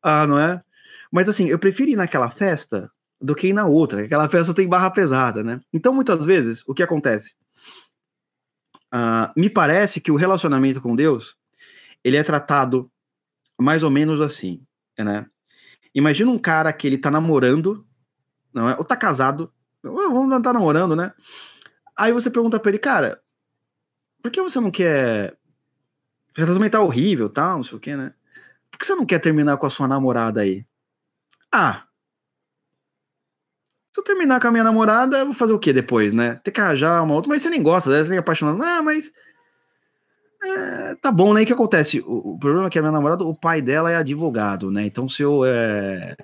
[0.03, 0.63] ah, não é?
[1.11, 4.05] Mas assim, eu prefiro ir naquela festa do que ir na outra.
[4.05, 5.61] Aquela festa tem barra pesada, né?
[5.73, 7.35] Então, muitas vezes, o que acontece?
[8.97, 11.37] Uh, me parece que o relacionamento com Deus
[12.03, 12.91] ele é tratado
[13.59, 14.65] mais ou menos assim,
[14.99, 15.27] né?
[15.95, 17.87] Imagina um cara que ele tá namorando,
[18.55, 18.77] não é?
[18.77, 21.13] Ou tá casado, vamos tá namorando, né?
[21.97, 23.21] Aí você pergunta pra ele, cara,
[24.23, 25.37] por que você não quer.
[26.35, 28.15] Relacionamento tá horrível, tal, não sei o que, né?
[28.71, 30.65] Por que você não quer terminar com a sua namorada aí?
[31.53, 31.86] Ah,
[33.97, 36.39] se eu terminar com a minha namorada, eu vou fazer o que depois, né?
[36.45, 38.03] Ter que arranjar uma outra, mas você nem gosta, né?
[38.03, 38.63] você nem é apaixonado.
[38.63, 39.11] Ah, mas.
[40.45, 41.43] É, tá bom, né?
[41.43, 42.01] O que acontece?
[42.01, 44.85] O, o, problema é que a minha namorada, o pai dela é advogado, né?
[44.85, 46.15] Então, se eu, é,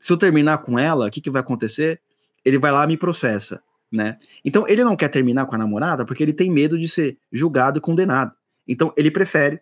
[0.00, 2.00] se eu terminar com ela, o que, que vai acontecer?
[2.42, 4.16] Ele vai lá e me processa, né?
[4.42, 7.76] Então, ele não quer terminar com a namorada porque ele tem medo de ser julgado
[7.76, 8.32] e condenado.
[8.66, 9.60] Então, ele prefere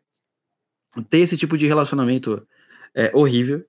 [1.10, 2.46] ter esse tipo de relacionamento
[2.94, 3.64] é, horrível,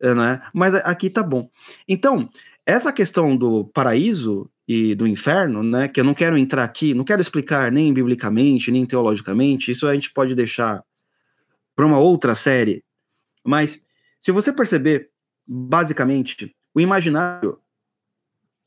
[0.00, 0.40] né?
[0.54, 1.50] Mas aqui tá bom.
[1.86, 2.30] Então,
[2.66, 7.04] essa questão do paraíso e do inferno, né, que eu não quero entrar aqui, não
[7.04, 10.82] quero explicar nem biblicamente, nem teologicamente, isso a gente pode deixar
[11.76, 12.82] para uma outra série.
[13.44, 13.84] Mas
[14.20, 15.10] se você perceber,
[15.46, 17.58] basicamente, o imaginário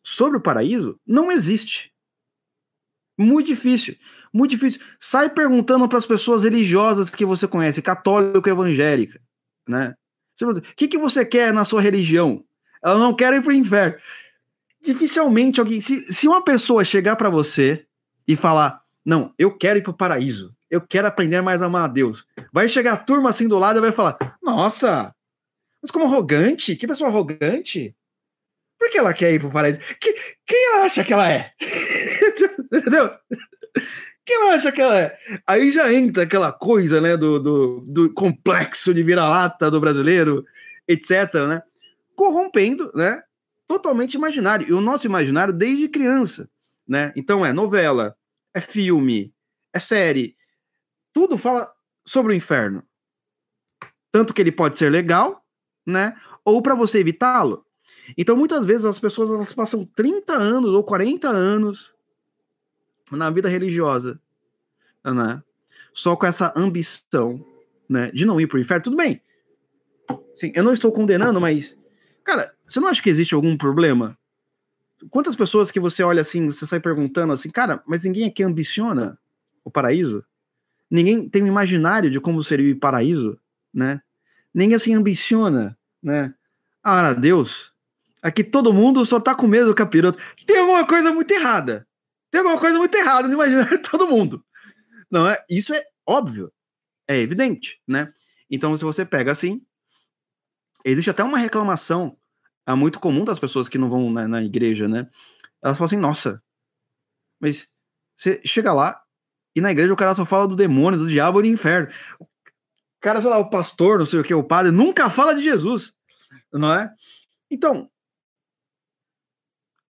[0.03, 1.91] sobre o paraíso não existe.
[3.17, 3.95] Muito difícil,
[4.31, 4.79] muito difícil.
[4.99, 9.19] Sai perguntando para as pessoas religiosas que você conhece, católico, evangélica,
[9.67, 9.95] né?
[10.39, 12.45] O que, que você quer na sua religião?
[12.83, 13.97] Ela não quer ir pro inferno.
[14.81, 15.81] Dificilmente alguém.
[15.81, 17.85] Se, se uma pessoa chegar para você
[18.27, 21.87] e falar, não, eu quero ir pro paraíso, eu quero aprender mais a amar a
[21.87, 22.27] Deus.
[22.51, 25.13] Vai chegar a turma assim do lado e vai falar: Nossa,
[25.81, 26.75] mas como arrogante?
[26.75, 27.95] Que pessoa arrogante?
[28.77, 29.79] Por que ela quer ir pro paraíso?
[29.99, 30.13] Que,
[30.45, 31.51] quem ela acha que ela é?
[32.71, 33.11] Entendeu?
[34.25, 35.17] Quem ela acha que ela é?
[35.47, 40.45] Aí já entra aquela coisa, né, do, do, do complexo de vira-lata do brasileiro,
[40.87, 41.61] etc, né?
[42.17, 43.21] Corrompendo, né?
[43.67, 44.67] Totalmente imaginário.
[44.67, 46.49] E o nosso imaginário desde criança,
[46.85, 47.13] né?
[47.15, 48.17] Então é novela,
[48.53, 49.31] é filme,
[49.71, 50.35] é série.
[51.13, 51.71] Tudo fala
[52.03, 52.83] sobre o inferno.
[54.11, 55.45] Tanto que ele pode ser legal,
[55.85, 56.19] né?
[56.43, 57.63] Ou para você evitá-lo.
[58.17, 61.93] Então, muitas vezes as pessoas elas passam 30 anos ou 40 anos
[63.11, 64.19] na vida religiosa,
[65.03, 65.43] né?
[65.93, 67.45] Só com essa ambição,
[67.87, 68.83] né, de não ir para o inferno.
[68.85, 69.21] Tudo bem.
[70.35, 71.76] Sim, eu não estou condenando, mas
[72.27, 74.17] cara, você não acha que existe algum problema?
[75.09, 79.17] Quantas pessoas que você olha assim, você sai perguntando assim, cara, mas ninguém aqui ambiciona
[79.63, 80.25] o paraíso?
[80.91, 83.39] Ninguém tem um imaginário de como seria o paraíso,
[83.73, 84.01] né?
[84.53, 86.33] Ninguém assim ambiciona, né?
[86.83, 87.73] Ah, Deus,
[88.21, 90.19] aqui todo mundo só tá com medo do capiroto.
[90.45, 91.87] Tem alguma coisa muito errada.
[92.29, 94.43] Tem alguma coisa muito errada no imaginário de todo mundo.
[95.09, 95.41] Não é?
[95.49, 96.51] Isso é óbvio.
[97.07, 98.11] É evidente, né?
[98.49, 99.61] Então, se você pega assim,
[100.91, 102.17] existe até uma reclamação
[102.65, 105.09] é muito comum das pessoas que não vão na, na igreja, né?
[105.63, 106.43] Elas falam assim, nossa,
[107.39, 107.67] mas
[108.17, 109.01] você chega lá
[109.55, 111.89] e na igreja o cara só fala do demônio, do diabo e do inferno.
[112.19, 112.27] O
[112.99, 115.93] cara, sei lá, o pastor, não sei o que, o padre, nunca fala de Jesus,
[116.51, 116.93] não é?
[117.49, 117.89] Então,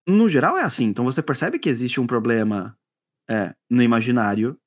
[0.06, 0.84] no geral é assim.
[0.84, 2.78] Então você percebe que existe um problema
[3.28, 4.58] é, no imaginário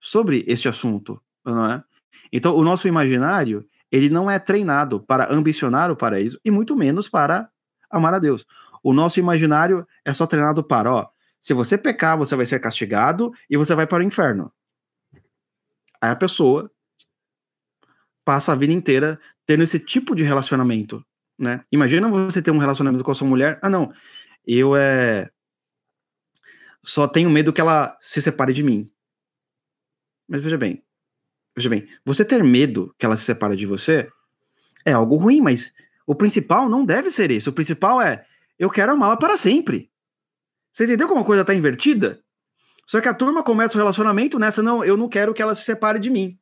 [0.00, 1.84] sobre este assunto, não é?
[2.32, 7.08] Então o nosso imaginário ele não é treinado para ambicionar o paraíso e muito menos
[7.08, 7.50] para
[7.90, 8.46] amar a Deus.
[8.82, 11.08] O nosso imaginário é só treinado para, ó,
[11.40, 14.52] se você pecar, você vai ser castigado e você vai para o inferno.
[16.00, 16.70] Aí a pessoa
[18.24, 21.04] passa a vida inteira tendo esse tipo de relacionamento,
[21.38, 21.62] né?
[21.72, 23.92] Imagina você ter um relacionamento com a sua mulher, ah não,
[24.46, 25.30] eu é
[26.84, 28.90] só tenho medo que ela se separe de mim.
[30.28, 30.84] Mas veja bem,
[31.58, 34.08] veja bem, você ter medo que ela se separe de você
[34.84, 35.74] é algo ruim, mas
[36.06, 37.50] o principal não deve ser isso.
[37.50, 38.24] O principal é
[38.58, 39.90] eu quero amá-la para sempre.
[40.72, 42.20] Você entendeu como a coisa está invertida?
[42.86, 45.62] Só que a turma começa o relacionamento nessa, não, eu não quero que ela se
[45.62, 46.38] separe de mim.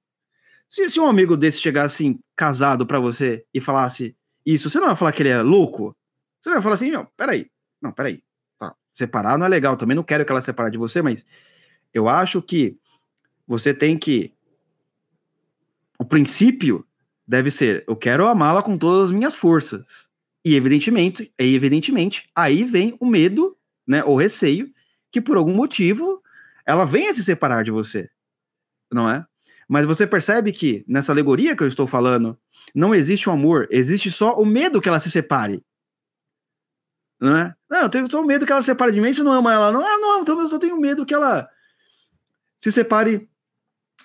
[0.68, 4.86] Se, se um amigo desse chegasse assim, casado para você e falasse isso, você não
[4.86, 5.96] vai falar que ele é louco?
[6.40, 7.50] Você vai falar assim, não, peraí,
[7.82, 8.22] não, peraí.
[8.58, 8.74] Tá.
[8.92, 9.76] Separar não é legal.
[9.76, 11.26] Também não quero que ela separe de você, mas
[11.92, 12.76] eu acho que
[13.46, 14.32] você tem que.
[15.98, 16.86] O princípio
[17.26, 19.84] deve ser: eu quero amá-la com todas as minhas forças.
[20.44, 23.56] E evidentemente, e evidentemente, aí vem o medo,
[23.86, 24.72] né, ou receio,
[25.10, 26.22] que por algum motivo
[26.64, 28.08] ela venha se separar de você.
[28.92, 29.26] Não é?
[29.68, 32.38] Mas você percebe que nessa alegoria que eu estou falando,
[32.74, 35.64] não existe o um amor, existe só o medo que ela se separe.
[37.20, 37.54] Não é?
[37.68, 39.72] Não, eu tenho só medo que ela se separe de mim, se não ama ela.
[39.72, 41.48] Não, ah, não, então eu só tenho medo que ela
[42.62, 43.28] se separe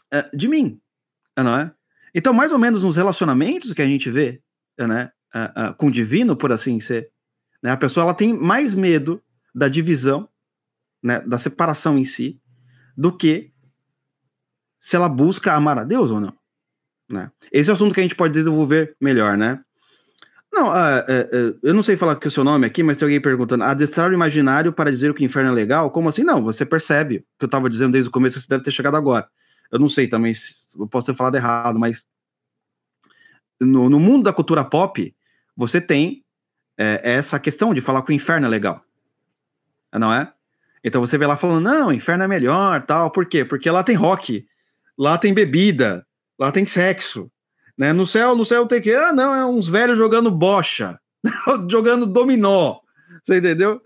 [0.09, 0.81] é, de mim.
[1.37, 1.73] Não é?
[2.13, 4.41] Então, mais ou menos nos relacionamentos que a gente vê,
[4.77, 5.11] né,
[5.77, 7.09] com o divino, por assim ser,
[7.63, 9.21] né, a pessoa ela tem mais medo
[9.53, 10.27] da divisão,
[11.01, 12.39] né, da separação em si,
[12.97, 13.51] do que
[14.79, 16.33] se ela busca amar a Deus ou não.
[17.09, 17.31] Né?
[17.51, 19.61] Esse é o assunto que a gente pode desenvolver melhor, né?
[20.51, 23.05] Não, uh, uh, uh, eu não sei falar que o seu nome aqui, mas tem
[23.05, 25.89] alguém perguntando: adestrar o imaginário para dizer que o inferno é legal?
[25.91, 26.23] Como assim?
[26.23, 28.97] Não, você percebe o que eu estava dizendo desde o começo, você deve ter chegado
[28.97, 29.29] agora.
[29.71, 30.33] Eu não sei também,
[30.77, 32.05] eu posso ter falado errado, mas
[33.59, 35.15] no, no mundo da cultura pop,
[35.55, 36.23] você tem
[36.77, 38.83] é, essa questão de falar que o inferno é legal.
[39.93, 40.31] Não é?
[40.83, 43.11] Então você vê lá falando: não, o inferno é melhor, tal.
[43.11, 43.45] Por quê?
[43.45, 44.45] Porque lá tem rock,
[44.97, 46.05] lá tem bebida,
[46.39, 47.31] lá tem sexo.
[47.77, 47.93] Né?
[47.93, 48.93] No céu, no céu tem que.
[48.93, 50.99] Ah, não, é uns velhos jogando bocha,
[51.69, 52.79] jogando dominó.
[53.23, 53.81] Você entendeu?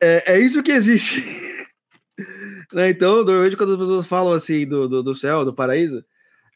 [0.00, 1.24] É, é isso que existe.
[2.72, 2.90] Né?
[2.90, 6.04] Então, normalmente, quando as pessoas falam assim do, do, do céu, do paraíso,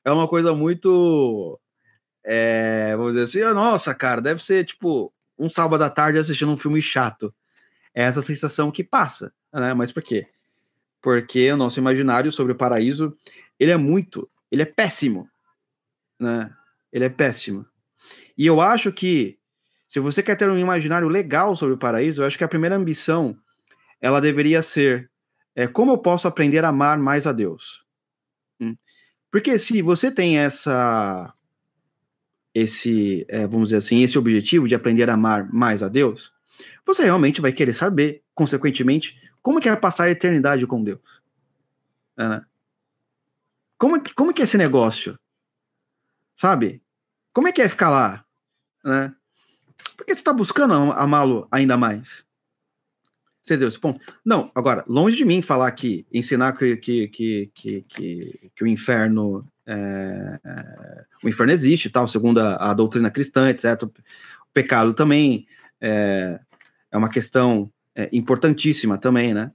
[0.05, 1.59] é uma coisa muito.
[2.24, 6.50] É, vamos dizer assim, oh, nossa, cara, deve ser tipo um sábado à tarde assistindo
[6.50, 7.33] um filme chato.
[7.94, 9.74] É essa sensação que passa, né?
[9.74, 10.26] Mas por quê?
[11.00, 13.16] Porque o nosso imaginário sobre o paraíso,
[13.59, 15.29] ele é muito, ele é péssimo
[16.18, 16.50] né?
[16.92, 17.66] Ele é péssimo.
[18.37, 19.38] E eu acho que
[19.88, 22.76] se você quer ter um imaginário legal sobre o paraíso, eu acho que a primeira
[22.76, 23.37] ambição
[24.00, 25.11] ela deveria ser
[25.57, 27.83] é, como eu posso aprender a amar mais a Deus.
[28.61, 28.77] Hum?
[29.31, 31.33] Porque se você tem essa
[32.55, 36.33] esse, é, vamos dizer assim, esse objetivo de aprender a amar mais a Deus,
[36.87, 41.01] você realmente vai querer saber, consequentemente, como que é passar a eternidade com Deus.
[42.19, 42.45] É, né?
[43.79, 45.19] Como, como que é esse negócio?
[46.35, 46.83] Sabe?
[47.33, 48.25] Como é que é ficar lá?
[48.83, 49.14] Né?
[49.97, 52.26] Por que você está buscando amá-lo ainda mais?
[53.46, 54.00] Você entendeu esse ponto?
[54.24, 58.66] Não, agora, longe de mim falar que ensinar que, que, que, que, que, que o
[58.66, 63.85] inferno é, é, o inferno existe, tal, segundo a, a, doutrina cristã, etc.
[63.85, 63.92] O
[64.52, 65.46] pecado também
[65.80, 66.40] é,
[66.90, 69.52] é uma questão é, importantíssima também, né?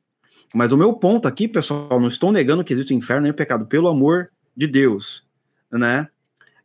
[0.54, 3.36] Mas o meu ponto aqui, pessoal, não estou negando que existe o inferno nem o
[3.36, 5.26] pecado, pelo amor de Deus,
[5.70, 6.08] né?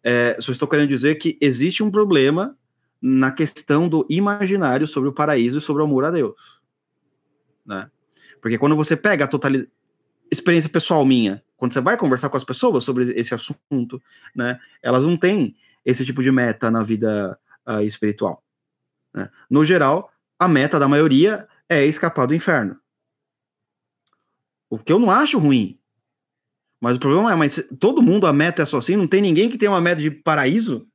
[0.02, 2.56] É, só estou querendo dizer que existe um problema
[3.02, 6.34] na questão do imaginário sobre o paraíso e sobre o amor a Deus,
[7.66, 7.90] né?
[8.40, 9.70] Porque quando você pega a totalidade,
[10.31, 14.02] experiência pessoal minha, quando você vai conversar com as pessoas sobre esse assunto,
[14.35, 18.42] né, elas não têm esse tipo de meta na vida uh, espiritual.
[19.14, 19.31] Né?
[19.48, 22.79] No geral, a meta da maioria é escapar do inferno.
[24.68, 25.79] O que eu não acho ruim.
[26.81, 29.48] Mas o problema é, mas todo mundo a meta é só assim, não tem ninguém
[29.48, 30.87] que tenha uma meta de paraíso,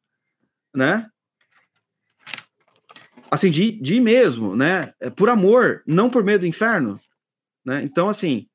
[0.75, 1.09] né?
[3.31, 4.93] Assim, de, de ir mesmo, né?
[4.99, 6.99] É por amor, não por medo do inferno,
[7.63, 7.81] né?
[7.81, 8.45] Então, assim,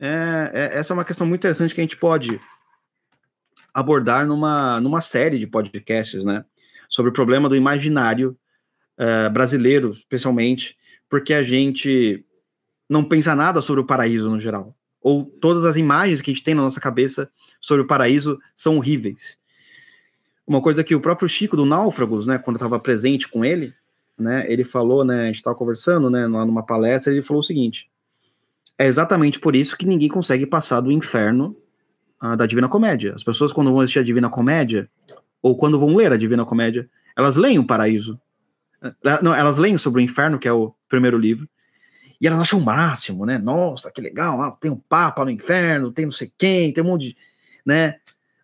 [0.00, 2.40] é, é, essa é uma questão muito interessante que a gente pode
[3.72, 6.44] abordar numa, numa série de podcasts, né?
[6.88, 8.36] Sobre o problema do imaginário
[8.98, 10.76] é, brasileiro, especialmente,
[11.08, 12.24] porque a gente
[12.88, 14.76] não pensa nada sobre o paraíso no geral.
[15.00, 18.78] Ou todas as imagens que a gente tem na nossa cabeça sobre o paraíso são
[18.78, 19.38] horríveis.
[20.46, 23.74] Uma coisa que o próprio Chico do Náufragos, né, quando estava presente com ele,
[24.18, 27.90] né, ele falou, né, a gente estava conversando, né, numa palestra, ele falou o seguinte:
[28.78, 31.56] é exatamente por isso que ninguém consegue passar do inferno
[32.22, 33.14] uh, da Divina Comédia.
[33.14, 34.88] As pessoas, quando vão assistir a Divina Comédia,
[35.42, 38.20] ou quando vão ler a Divina Comédia, elas leem o paraíso.
[38.82, 41.48] Uh, não, elas leem sobre o inferno, que é o primeiro livro,
[42.20, 43.38] e elas acham o máximo, né?
[43.38, 46.88] Nossa, que legal, ah, tem um Papa no inferno, tem não sei quem, tem um
[46.88, 47.16] monte de.
[47.64, 47.96] né?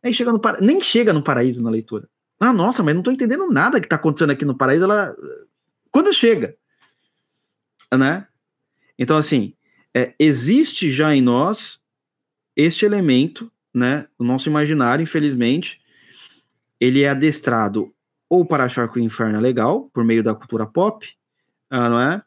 [0.03, 2.09] Aí chega no nem chega no paraíso na leitura.
[2.39, 4.85] Ah, nossa, mas não tô entendendo nada que tá acontecendo aqui no paraíso.
[4.85, 5.15] Ela.
[5.91, 6.57] Quando chega,
[7.93, 8.27] né?
[8.99, 9.55] Então, assim,
[9.95, 11.81] é, existe já em nós
[12.57, 14.07] este elemento, né?
[14.19, 15.81] O nosso imaginário, infelizmente,
[16.79, 17.93] ele é adestrado
[18.29, 21.07] ou para achar que o inferno é legal, por meio da cultura pop,
[21.69, 22.23] ah, não é?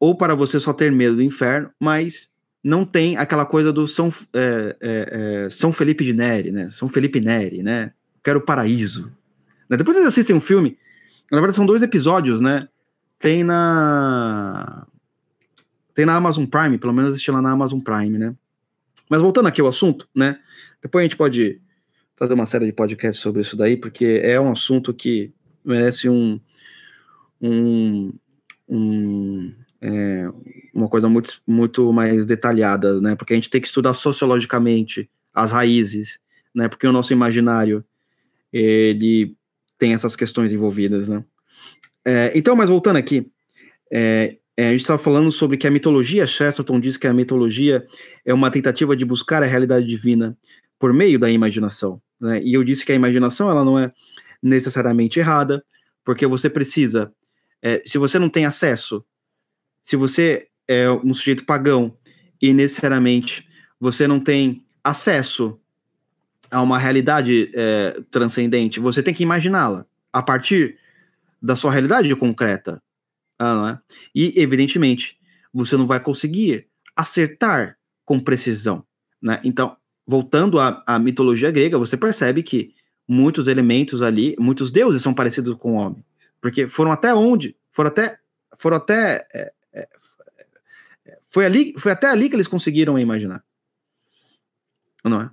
[0.00, 2.28] Ou para você só ter medo do inferno, mas
[2.62, 6.70] não tem aquela coisa do São, é, é, é, São Felipe de Neri, né?
[6.70, 7.92] São Felipe Neri, né?
[8.22, 9.12] Quero o paraíso.
[9.68, 9.76] Né?
[9.76, 10.76] Depois vocês assistem um filme,
[11.32, 12.68] na verdade são dois episódios, né?
[13.18, 14.86] Tem na
[15.94, 18.34] tem na Amazon Prime, pelo menos existe lá na Amazon Prime, né?
[19.08, 20.38] Mas voltando aqui ao assunto, né?
[20.82, 21.60] Depois a gente pode
[22.16, 25.32] fazer uma série de podcasts sobre isso daí, porque é um assunto que
[25.64, 26.38] merece um,
[27.40, 28.12] um,
[28.68, 30.28] um é,
[30.72, 33.14] uma coisa muito, muito mais detalhada, né?
[33.14, 36.18] Porque a gente tem que estudar sociologicamente as raízes,
[36.54, 36.68] né?
[36.68, 37.84] Porque o nosso imaginário
[38.52, 39.34] ele
[39.82, 41.24] tem essas questões envolvidas, né?
[42.04, 43.28] É, então, mas voltando aqui,
[43.90, 47.84] é, é, a gente estava falando sobre que a mitologia, Chesterton diz que a mitologia
[48.24, 50.38] é uma tentativa de buscar a realidade divina
[50.78, 52.00] por meio da imaginação.
[52.20, 52.40] Né?
[52.44, 53.90] E eu disse que a imaginação ela não é
[54.40, 55.64] necessariamente errada,
[56.04, 57.12] porque você precisa,
[57.60, 59.04] é, se você não tem acesso,
[59.82, 61.98] se você é um sujeito pagão
[62.40, 63.48] e necessariamente
[63.80, 65.58] você não tem acesso
[66.52, 70.78] a uma realidade é, transcendente, você tem que imaginá-la a partir
[71.40, 72.80] da sua realidade concreta.
[73.38, 73.80] Ah, não é?
[74.14, 75.18] E, evidentemente,
[75.52, 78.84] você não vai conseguir acertar com precisão.
[79.20, 79.40] Né?
[79.42, 82.74] Então, voltando à, à, mitologia grega, você percebe que
[83.08, 86.04] muitos elementos ali, muitos deuses são parecidos com o homem.
[86.38, 87.56] Porque foram até onde?
[87.70, 88.18] Foram até.
[88.58, 89.26] Foram até.
[89.32, 89.88] É, é,
[91.30, 93.42] foi, ali, foi até ali que eles conseguiram imaginar.
[95.02, 95.30] Não é?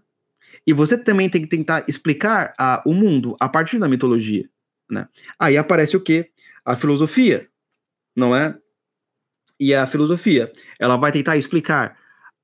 [0.65, 4.47] E você também tem que tentar explicar a, o mundo a partir da mitologia.
[4.89, 5.07] Né?
[5.37, 6.29] Aí aparece o que?
[6.65, 7.49] A filosofia
[8.19, 8.55] não é?
[9.59, 11.97] E a filosofia, ela vai tentar explicar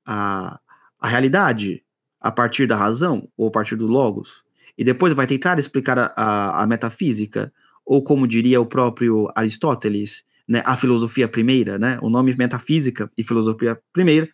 [0.04, 0.58] a,
[0.98, 1.82] a realidade
[2.20, 4.42] a partir da razão ou a partir do logos,
[4.76, 7.52] e depois vai tentar explicar a, a, a metafísica,
[7.84, 11.98] ou como diria o próprio Aristóteles, né, a filosofia primeira, né?
[12.02, 14.28] O nome metafísica e filosofia primeira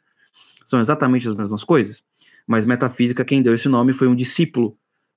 [0.64, 2.04] são exatamente as mesmas coisas,
[2.46, 4.76] mas metafísica quem deu esse nome foi um discípulo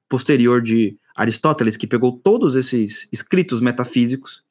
[0.10, 4.44] posterior de Aristóteles que pegou todos esses escritos metafísicos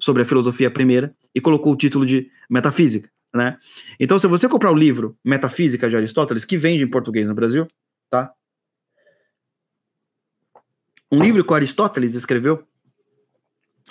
[0.00, 3.58] sobre a filosofia primeira e colocou o título de Metafísica, né?
[3.98, 7.66] Então, se você comprar o livro Metafísica de Aristóteles, que vende em português no Brasil,
[8.10, 8.32] tá?
[11.10, 12.66] Um livro que Aristóteles escreveu,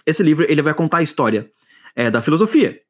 [0.06, 1.50] esse livro ele vai contar a história
[1.96, 2.82] é, da filosofia.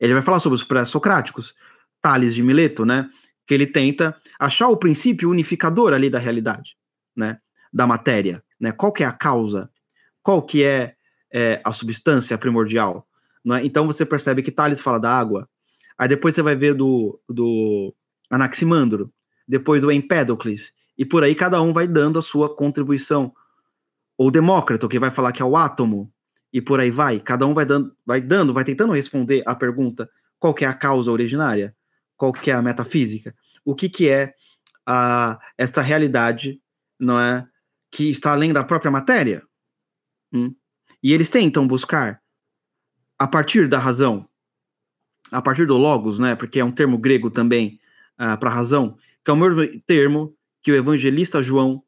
[0.00, 1.54] Ele vai falar sobre os pré-socráticos,
[2.00, 3.08] Tales de Mileto, né?
[3.46, 6.76] Que ele tenta achar o princípio unificador ali da realidade,
[7.14, 7.38] né?
[7.72, 8.72] Da matéria, né?
[8.72, 9.70] Qual que é a causa?
[10.22, 10.94] Qual que é,
[11.32, 13.06] é a substância primordial?
[13.44, 13.64] Né?
[13.64, 15.48] Então você percebe que Tales fala da água,
[15.98, 17.94] aí depois você vai ver do, do
[18.30, 19.12] Anaximandro,
[19.46, 23.32] depois do Empédocles, e por aí cada um vai dando a sua contribuição.
[24.16, 26.10] Ou Demócrito, que vai falar que é o átomo,
[26.52, 27.18] e por aí vai.
[27.18, 30.74] Cada um vai dando, vai dando, vai tentando responder a pergunta qual que é a
[30.74, 31.74] causa originária,
[32.24, 34.32] qual que é a metafísica, o que que é
[34.86, 36.60] a, esta realidade,
[36.98, 37.46] não é,
[37.90, 39.42] que está além da própria matéria.
[40.32, 40.54] Hum?
[41.02, 42.22] E eles tentam buscar
[43.18, 44.26] a partir da razão,
[45.30, 47.78] a partir do logos, né, porque é um termo grego também
[48.18, 51.82] uh, ah, para razão, que é o mesmo termo que o evangelista João,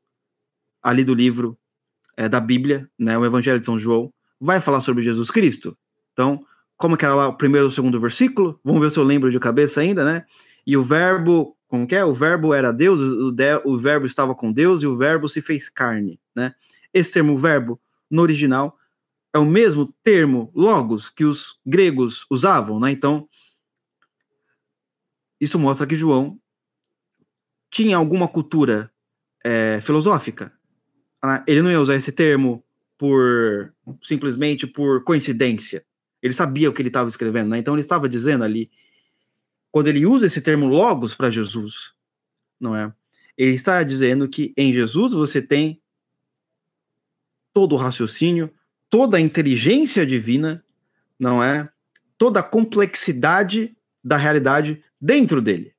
[0.82, 1.59] ali do livro
[2.16, 5.76] é, da Bíblia, né, o Evangelho de São João, vai falar sobre Jesus Cristo.
[6.12, 6.45] Então,
[6.77, 8.61] como que era lá o primeiro e o segundo versículo?
[8.62, 10.24] Vamos ver se eu lembro de cabeça ainda, né?
[10.66, 12.05] E o verbo, como que é?
[12.05, 15.41] O verbo era Deus, o, de, o verbo estava com Deus e o verbo se
[15.41, 16.55] fez carne, né?
[16.93, 18.79] Esse termo verbo, no original,
[19.35, 22.91] é o mesmo termo logos que os gregos usavam, né?
[22.91, 23.29] Então,
[25.41, 26.39] isso mostra que João
[27.70, 28.91] tinha alguma cultura
[29.45, 30.53] é, filosófica.
[31.22, 31.45] Né?
[31.47, 32.64] Ele não ia usar esse termo
[32.97, 33.72] por
[34.03, 35.85] simplesmente por coincidência.
[36.27, 37.59] Ele sabia o que ele estava escrevendo, né?
[37.59, 38.70] Então ele estava dizendo ali,
[39.70, 41.93] quando ele usa esse termo logos para Jesus,
[42.61, 42.93] não é?
[43.37, 45.81] Ele está dizendo que em Jesus você tem
[47.53, 48.53] todo o raciocínio,
[48.91, 50.64] toda a inteligência divina,
[51.18, 51.68] não é?
[52.18, 55.74] Toda a complexidade da realidade dentro dele.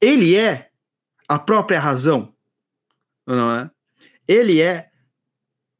[0.00, 0.70] Ele é
[1.26, 2.34] a própria razão,
[3.26, 3.70] não é?
[4.28, 4.90] Ele é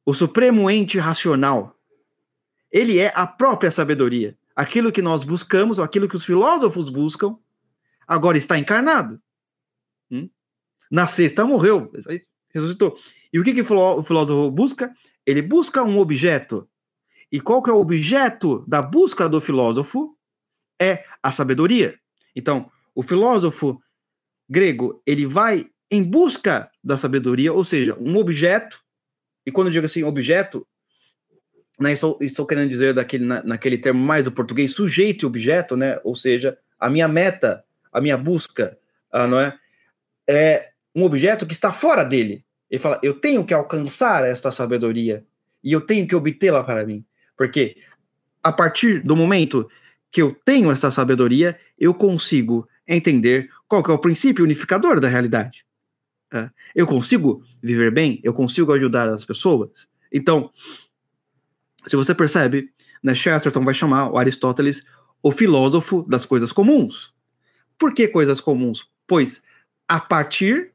[0.05, 1.76] o supremo ente racional.
[2.71, 4.37] Ele é a própria sabedoria.
[4.55, 7.37] Aquilo que nós buscamos, aquilo que os filósofos buscam,
[8.07, 9.21] agora está encarnado.
[10.11, 10.29] Hum?
[10.89, 11.91] Na sexta morreu,
[12.53, 12.97] ressuscitou.
[13.31, 14.93] E o que, que o filósofo busca?
[15.25, 16.67] Ele busca um objeto.
[17.31, 20.17] E qual que é o objeto da busca do filósofo?
[20.81, 21.99] É a sabedoria.
[22.35, 23.81] Então, o filósofo
[24.49, 28.79] grego, ele vai em busca da sabedoria, ou seja, um objeto
[29.47, 30.67] e quando eu digo assim, objeto,
[31.79, 35.75] né, estou, estou querendo dizer daquele, na, naquele termo mais do português, sujeito e objeto,
[35.77, 35.99] né?
[36.03, 38.77] Ou seja, a minha meta, a minha busca,
[39.11, 39.57] ah, não é?
[40.27, 42.43] É um objeto que está fora dele.
[42.69, 45.23] Ele fala, eu tenho que alcançar esta sabedoria
[45.63, 47.05] e eu tenho que obtê-la para mim.
[47.37, 47.77] Porque
[48.43, 49.69] a partir do momento
[50.11, 55.07] que eu tenho essa sabedoria, eu consigo entender qual que é o princípio unificador da
[55.07, 55.65] realidade.
[56.33, 56.49] É.
[56.75, 58.19] Eu consigo viver bem?
[58.23, 59.87] Eu consigo ajudar as pessoas?
[60.11, 60.51] Então,
[61.87, 62.71] se você percebe,
[63.03, 64.85] né, Chesterton vai chamar o Aristóteles
[65.21, 67.13] o filósofo das coisas comuns.
[67.77, 68.89] Por que coisas comuns?
[69.07, 69.43] Pois
[69.87, 70.73] a partir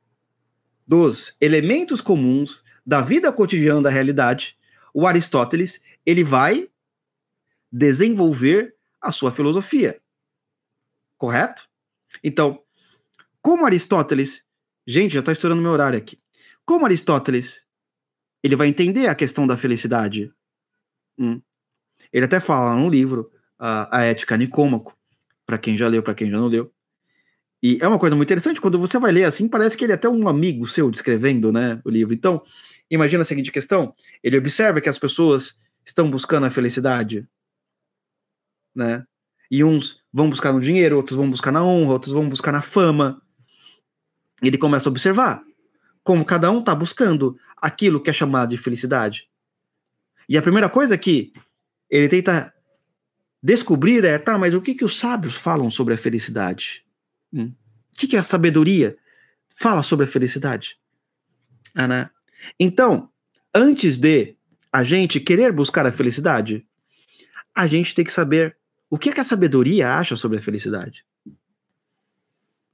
[0.87, 4.57] dos elementos comuns da vida cotidiana da realidade,
[4.93, 6.69] o Aristóteles ele vai
[7.71, 10.01] desenvolver a sua filosofia.
[11.17, 11.69] Correto?
[12.23, 12.61] Então,
[13.41, 14.45] como Aristóteles
[14.87, 16.19] Gente, já está estourando meu horário aqui.
[16.65, 17.63] Como Aristóteles,
[18.43, 20.33] ele vai entender a questão da felicidade.
[21.23, 21.41] Hum.
[22.13, 24.97] Ele até fala no livro a, a Ética Nicômaco,
[25.47, 26.73] para quem já leu, para quem já não leu.
[27.63, 29.95] E é uma coisa muito interessante, quando você vai ler assim, parece que ele é
[29.95, 32.13] até um amigo seu descrevendo né, o livro.
[32.13, 32.43] Então,
[32.91, 37.27] imagina a seguinte questão: ele observa que as pessoas estão buscando a felicidade,
[38.75, 39.05] né?
[39.51, 42.63] E uns vão buscar no dinheiro, outros vão buscar na honra, outros vão buscar na
[42.63, 43.23] fama
[44.43, 45.43] ele começa a observar
[46.03, 49.29] como cada um está buscando aquilo que é chamado de felicidade.
[50.29, 51.33] E a primeira coisa que
[51.91, 52.53] ele tenta
[53.43, 56.85] descobrir é, tá, mas o que, que os sábios falam sobre a felicidade?
[57.33, 57.53] Hum?
[57.93, 58.97] O que, que a sabedoria
[59.57, 60.79] fala sobre a felicidade?
[61.75, 62.11] Ah, né?
[62.59, 63.11] Então,
[63.55, 64.37] antes de
[64.73, 66.67] a gente querer buscar a felicidade,
[67.55, 68.57] a gente tem que saber
[68.89, 71.05] o que, que a sabedoria acha sobre a felicidade.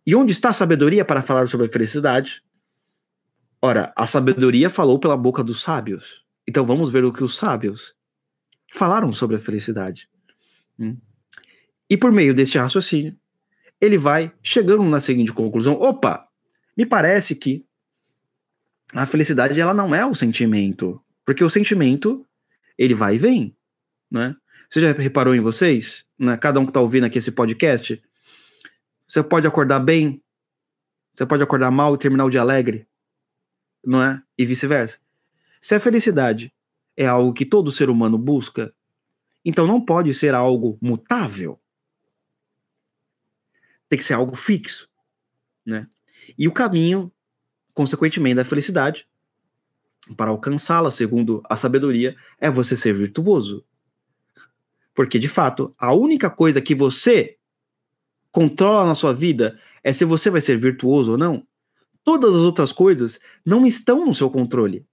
[0.07, 2.43] E onde está a sabedoria para falar sobre a felicidade?
[3.61, 6.25] Ora, a sabedoria falou pela boca dos sábios.
[6.49, 7.95] Então vamos ver o que os sábios
[8.73, 10.09] falaram sobre a felicidade.
[10.79, 10.97] Hum.
[11.91, 13.15] E por meio deste raciocínio,
[13.79, 16.27] ele vai chegando na seguinte conclusão: opa,
[16.75, 17.67] me parece que
[18.95, 22.27] a felicidade ela não é o sentimento, porque o sentimento
[22.79, 23.55] ele vai e vem,
[24.11, 24.35] né?
[24.71, 26.39] Você já reparou em vocês, né?
[26.39, 28.03] Cada um que está ouvindo aqui esse podcast,
[29.07, 30.23] você pode acordar bem,
[31.15, 32.89] você pode acordar mal e terminar o dia alegre,
[33.85, 34.23] não é?
[34.39, 34.99] E vice-versa.
[35.61, 36.53] Se a felicidade
[36.97, 38.75] é algo que todo ser humano busca,
[39.45, 41.61] então não pode ser algo mutável.
[43.89, 44.89] Tem que ser algo fixo.
[45.65, 45.87] né?
[46.37, 47.11] E o caminho,
[47.73, 49.09] consequentemente, da felicidade,
[50.17, 53.65] para alcançá-la, segundo a sabedoria, é você ser virtuoso.
[54.95, 57.39] Porque, de fato, a única coisa que você
[58.33, 61.47] controla na sua vida é se você vai ser virtuoso ou não.
[62.03, 64.87] Todas as outras coisas não estão no seu controle.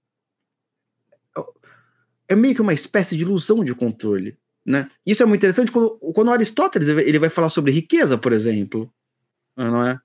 [2.28, 4.36] É meio que uma espécie de ilusão de controle.
[4.64, 4.90] Né?
[5.04, 8.92] Isso é muito interessante quando, quando Aristóteles ele vai falar sobre riqueza, por exemplo.
[9.56, 9.98] Não é?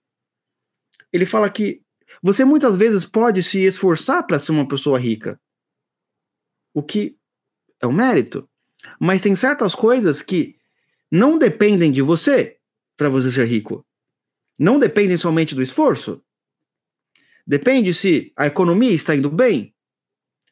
[1.12, 1.82] Ele fala que
[2.22, 5.40] você muitas vezes pode se esforçar para ser uma pessoa rica,
[6.74, 7.18] o que
[7.82, 8.48] é um mérito.
[9.00, 10.56] Mas tem certas coisas que
[11.12, 12.58] não dependem de você
[12.96, 13.86] para você ser rico.
[14.58, 16.24] Não dependem somente do esforço.
[17.46, 19.74] Depende se a economia está indo bem.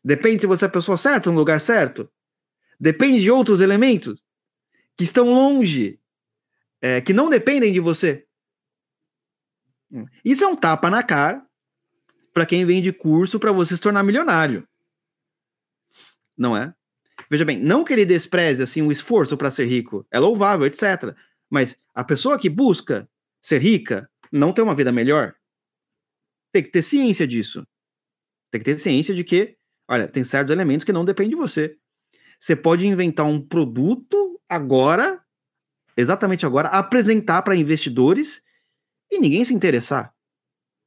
[0.04, 2.10] Depende se você é a pessoa certa no lugar certo.
[2.80, 4.24] Depende de outros elementos
[4.98, 6.00] que estão longe,
[6.82, 8.26] é, que não dependem de você.
[10.24, 11.46] Isso é um tapa na cara
[12.34, 14.68] para quem vende curso para você se tornar milionário.
[16.38, 16.74] Não é?
[17.30, 21.16] Veja bem, não que ele despreze assim o esforço para ser rico, é louvável, etc.
[21.50, 23.10] Mas a pessoa que busca
[23.42, 25.36] ser rica não ter uma vida melhor,
[26.52, 27.68] tem que ter ciência disso.
[28.52, 29.58] Tem que ter ciência de que,
[29.90, 31.76] olha, tem certos elementos que não dependem de você.
[32.40, 35.22] Você pode inventar um produto agora,
[35.98, 38.42] exatamente agora, apresentar para investidores
[39.12, 40.14] e ninguém se interessar.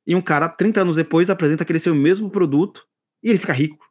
[0.07, 2.87] E um cara, 30 anos depois, apresenta aquele seu mesmo produto
[3.23, 3.85] e ele fica rico.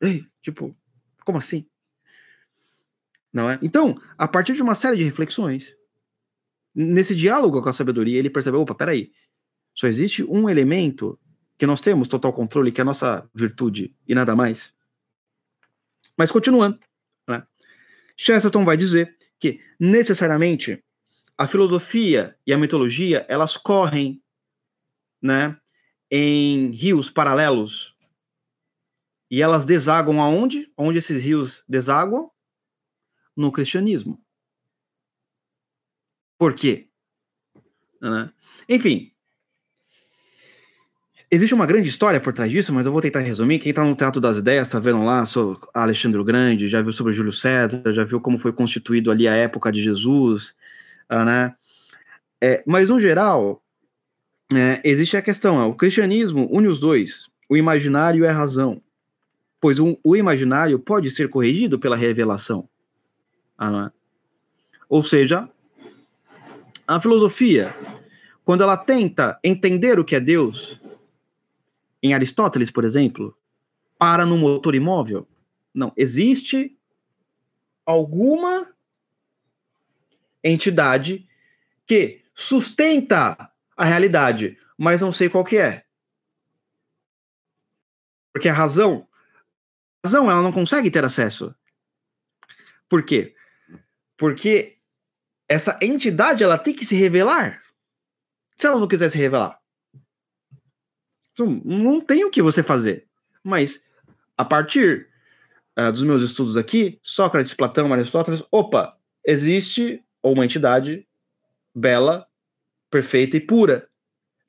[0.00, 0.76] Ei, tipo,
[1.24, 1.66] como assim?
[3.32, 3.58] Não é?
[3.62, 5.74] Então, a partir de uma série de reflexões,
[6.74, 9.12] nesse diálogo com a sabedoria, ele percebeu: opa, peraí,
[9.74, 11.18] só existe um elemento
[11.58, 14.74] que nós temos total controle, que é a nossa virtude, e nada mais.
[16.16, 16.78] Mas continuando,
[17.28, 17.46] né?
[18.16, 20.82] Chesterton vai dizer que necessariamente
[21.36, 24.22] a filosofia e a mitologia elas correm
[25.20, 25.58] né,
[26.10, 27.94] em rios paralelos.
[29.30, 30.72] E elas desaguam aonde?
[30.76, 32.30] Onde esses rios desaguam?
[33.36, 34.22] No cristianismo.
[36.38, 36.88] Por quê?
[38.00, 38.32] Né?
[38.68, 39.12] Enfim,
[41.30, 43.58] existe uma grande história por trás disso, mas eu vou tentar resumir.
[43.58, 46.92] Quem está no Teatro das Ideias está vendo lá sobre Alexandre o Grande, já viu
[46.92, 50.54] sobre Júlio César, já viu como foi constituído ali a época de Jesus,
[51.10, 51.54] uh, né?
[52.40, 53.62] É, mas, no geral,
[54.54, 58.80] é, existe a questão, o cristianismo une os dois, o imaginário e a razão,
[59.60, 62.68] pois o, o imaginário pode ser corrigido pela revelação.
[63.58, 63.96] Ah, é?
[64.88, 65.48] Ou seja,
[66.86, 67.74] a filosofia,
[68.44, 70.80] quando ela tenta entender o que é Deus,
[72.06, 73.36] em Aristóteles, por exemplo,
[73.98, 75.26] para no motor imóvel,
[75.74, 76.78] não, existe
[77.84, 78.72] alguma
[80.42, 81.28] entidade
[81.86, 85.84] que sustenta a realidade, mas não sei qual que é.
[88.32, 89.08] Porque a razão,
[90.02, 91.54] a razão ela não consegue ter acesso.
[92.88, 93.34] Por quê?
[94.16, 94.78] Porque
[95.48, 97.62] essa entidade ela tem que se revelar.
[98.56, 99.60] Se ela não quiser se revelar,
[101.44, 103.06] não tem o que você fazer.
[103.42, 103.82] Mas
[104.36, 105.08] a partir
[105.78, 111.06] uh, dos meus estudos aqui, Sócrates, Platão, Aristóteles, opa, existe uma entidade
[111.74, 112.26] bela,
[112.90, 113.88] perfeita e pura,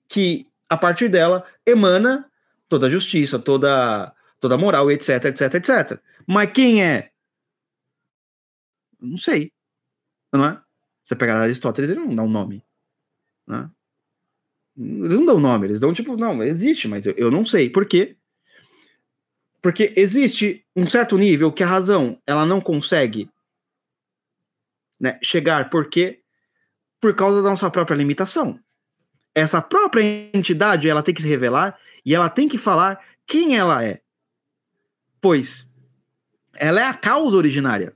[0.07, 2.29] que a partir dela emana
[2.69, 6.01] toda a justiça, toda toda a moral, etc, etc, etc.
[6.25, 7.11] Mas quem é?
[8.99, 9.51] Não sei.
[10.31, 10.61] Não é?
[11.03, 12.63] Você pegar Aristóteles, ele não dá um nome.
[13.47, 13.69] Né?
[14.78, 17.69] Eles não dão nome, eles dão tipo, não, existe, mas eu, eu não sei.
[17.69, 18.15] Por quê?
[19.61, 23.30] Porque existe um certo nível que a razão ela não consegue
[24.99, 26.21] né, chegar, porque
[27.01, 28.59] por causa da nossa própria limitação.
[29.34, 30.03] Essa própria
[30.34, 34.01] entidade, ela tem que se revelar e ela tem que falar quem ela é.
[35.19, 35.67] Pois
[36.53, 37.95] ela é a causa originária.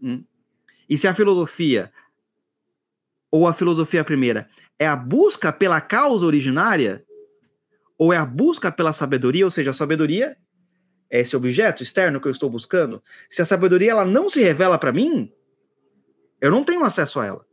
[0.00, 0.24] Hum?
[0.88, 1.92] E se a filosofia,
[3.30, 4.48] ou a filosofia primeira,
[4.78, 7.04] é a busca pela causa originária,
[7.96, 10.36] ou é a busca pela sabedoria, ou seja, a sabedoria
[11.10, 13.02] é esse objeto externo que eu estou buscando.
[13.28, 15.32] Se a sabedoria ela não se revela para mim,
[16.40, 17.46] eu não tenho acesso a ela.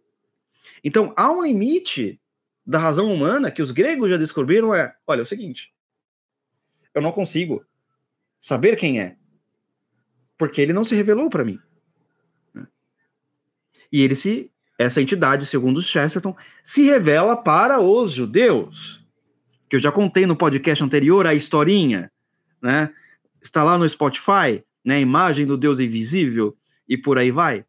[0.84, 2.22] Então, há um limite
[2.66, 5.74] da razão humana que os gregos já descobriram é, olha, é o seguinte,
[6.94, 7.66] eu não consigo
[8.40, 9.18] saber quem é,
[10.38, 11.60] porque ele não se revelou para mim.
[13.92, 19.04] E ele se, essa entidade, segundo Chesterton, se revela para os judeus,
[19.70, 22.12] que eu já contei no podcast anterior a historinha,
[22.62, 22.94] né?
[23.42, 24.96] Está lá no Spotify, né?
[24.96, 26.56] A imagem do Deus invisível
[26.88, 27.66] e por aí vai.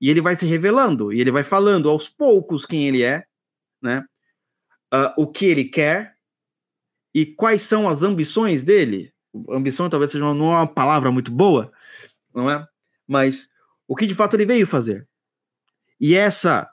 [0.00, 3.24] E ele vai se revelando, e ele vai falando aos poucos quem ele é,
[3.80, 4.04] né?
[4.92, 6.16] uh, o que ele quer
[7.14, 9.12] e quais são as ambições dele.
[9.50, 11.72] Ambição talvez seja não é uma palavra muito boa,
[12.34, 12.66] não é?
[13.06, 13.48] Mas
[13.86, 15.06] o que de fato ele veio fazer.
[16.00, 16.70] E essa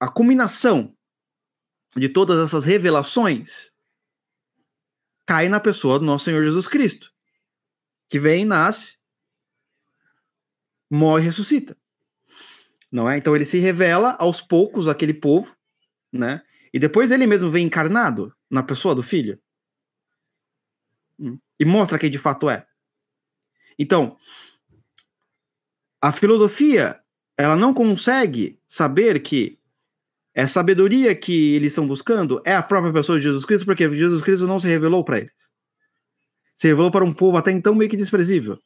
[0.00, 0.96] a combinação
[1.96, 3.72] de todas essas revelações
[5.26, 7.12] cai na pessoa do nosso Senhor Jesus Cristo,
[8.08, 8.98] que vem, nasce,
[10.90, 11.76] morre e ressuscita.
[12.90, 13.18] Não é?
[13.18, 15.54] Então ele se revela aos poucos aquele povo,
[16.10, 16.42] né?
[16.72, 19.40] E depois ele mesmo vem encarnado na pessoa do filho.
[21.18, 21.38] Hum.
[21.58, 22.66] E mostra quem de fato é.
[23.78, 24.16] Então,
[26.00, 27.02] a filosofia,
[27.38, 29.56] ela não consegue saber que
[30.34, 34.22] é sabedoria que eles estão buscando é a própria pessoa de Jesus Cristo, porque Jesus
[34.22, 35.32] Cristo não se revelou para eles.
[36.56, 38.60] Se revelou para um povo até então meio que desprezível,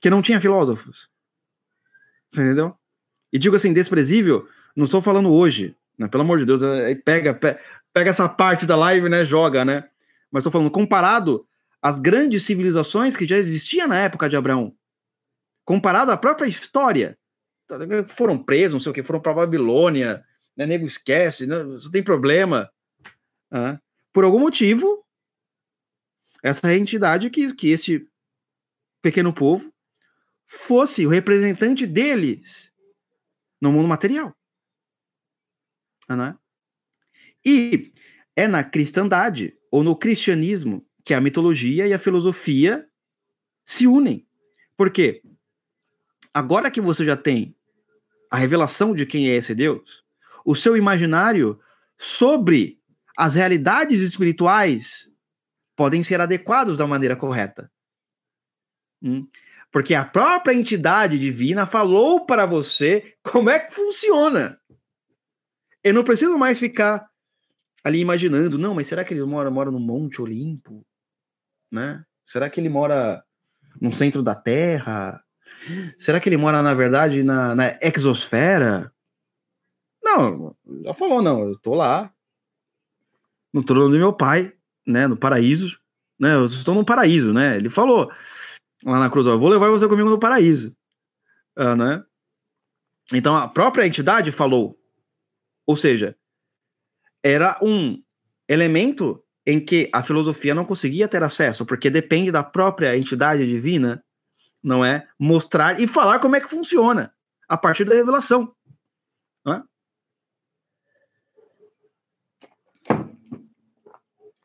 [0.00, 1.08] que não tinha filósofos.
[2.32, 2.74] Você entendeu?
[3.32, 6.06] E digo assim, desprezível, não estou falando hoje, né?
[6.06, 7.60] Pelo amor de Deus, aí pega, pega,
[7.92, 9.24] pega essa parte da live, né?
[9.24, 9.88] Joga, né?
[10.30, 11.44] Mas estou falando comparado
[11.80, 14.72] às grandes civilizações que já existiam na época de Abraão,
[15.64, 17.18] comparado à própria história,
[18.08, 20.24] foram presos, não sei o que, foram para Babilônia,
[20.56, 20.66] né?
[20.66, 21.56] Nego esquece, né?
[21.90, 22.70] tem problema.
[24.12, 25.04] Por algum motivo,
[26.42, 28.06] essa entidade que, que este
[29.00, 29.72] pequeno povo
[30.46, 32.70] fosse o representante deles
[33.60, 34.36] no mundo material.
[36.08, 36.36] Né?
[37.44, 37.92] E
[38.36, 42.86] é na cristandade ou no cristianismo que a mitologia e a filosofia
[43.64, 44.26] se unem.
[44.76, 45.22] Por quê?
[46.34, 47.56] Agora que você já tem
[48.32, 50.02] a revelação de quem é esse Deus,
[50.42, 51.60] o seu imaginário
[51.98, 52.80] sobre
[53.14, 55.06] as realidades espirituais
[55.76, 57.70] podem ser adequados da maneira correta.
[59.02, 59.28] Hum?
[59.70, 64.58] Porque a própria entidade divina falou para você como é que funciona.
[65.84, 67.06] Eu não preciso mais ficar
[67.84, 70.86] ali imaginando, não, mas será que ele mora, mora no Monte Olimpo?
[71.70, 72.02] Né?
[72.24, 73.22] Será que ele mora
[73.78, 75.22] no centro da Terra?
[75.98, 78.92] Será que ele mora, na verdade, na, na exosfera?
[80.02, 82.12] Não, já falou, não, eu tô lá,
[83.52, 84.52] no trono do meu pai,
[84.86, 85.78] né, no paraíso,
[86.18, 88.10] né, eu estou no paraíso, né, ele falou
[88.84, 90.74] lá na cruz, ó, vou levar você comigo no paraíso,
[91.56, 92.04] uh, né,
[93.12, 94.76] então a própria entidade falou,
[95.64, 96.16] ou seja,
[97.22, 98.02] era um
[98.48, 104.04] elemento em que a filosofia não conseguia ter acesso, porque depende da própria entidade divina,
[104.62, 105.06] não é?
[105.18, 107.12] Mostrar e falar como é que funciona
[107.48, 108.54] a partir da revelação.
[109.44, 109.62] Não é?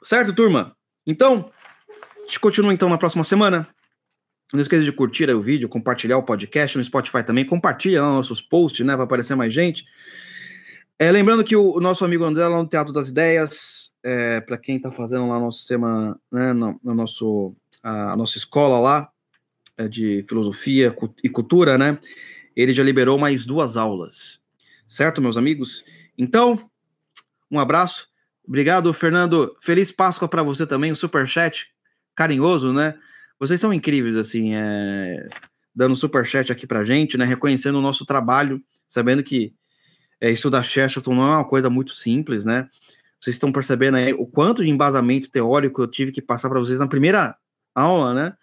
[0.04, 0.76] Certo, turma?
[1.06, 1.52] Então,
[2.18, 3.68] a gente continua então na próxima semana.
[4.54, 7.46] Não esqueça de curtir o vídeo, compartilhar o podcast no Spotify também.
[7.46, 8.96] Compartilha lá nossos posts, né?
[8.96, 9.86] Para aparecer mais gente.
[10.98, 14.78] É, lembrando que o, nosso amigo André lá no Teatro das Ideias, é, para quem
[14.78, 19.12] está fazendo lá nosso semana, né, no, no, nosso, a, a, nossa escola lá
[19.86, 22.00] de filosofia e cultura, né?
[22.56, 24.40] Ele já liberou mais duas aulas,
[24.88, 25.84] certo, meus amigos?
[26.18, 26.70] Então,
[27.52, 28.08] um abraço.
[28.48, 29.56] Obrigado, Fernando.
[29.62, 31.68] Feliz Páscoa para você também, um super chat
[32.16, 32.98] carinhoso, né?
[33.40, 35.28] Vocês são incríveis, assim, é...
[35.76, 37.26] dando super chat aqui pra gente, né?
[37.26, 39.54] Reconhecendo o nosso trabalho, sabendo que
[40.20, 42.68] é, estudar Chesterton não é uma coisa muito simples, né?
[43.20, 46.80] Vocês estão percebendo aí o quanto de embasamento teórico eu tive que passar para vocês
[46.80, 47.36] na primeira
[47.74, 48.34] aula, né?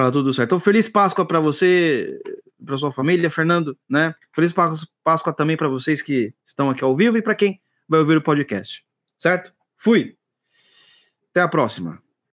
[0.00, 0.48] Para tudo certo.
[0.48, 2.18] Então, feliz Páscoa para você,
[2.64, 4.14] para sua família, Fernando, né?
[4.34, 4.52] Feliz
[5.04, 8.22] Páscoa também para vocês que estão aqui ao vivo e para quem vai ouvir o
[8.22, 8.82] podcast
[9.20, 9.52] certo?
[9.76, 10.16] Fui.
[11.30, 12.02] Até a próxima.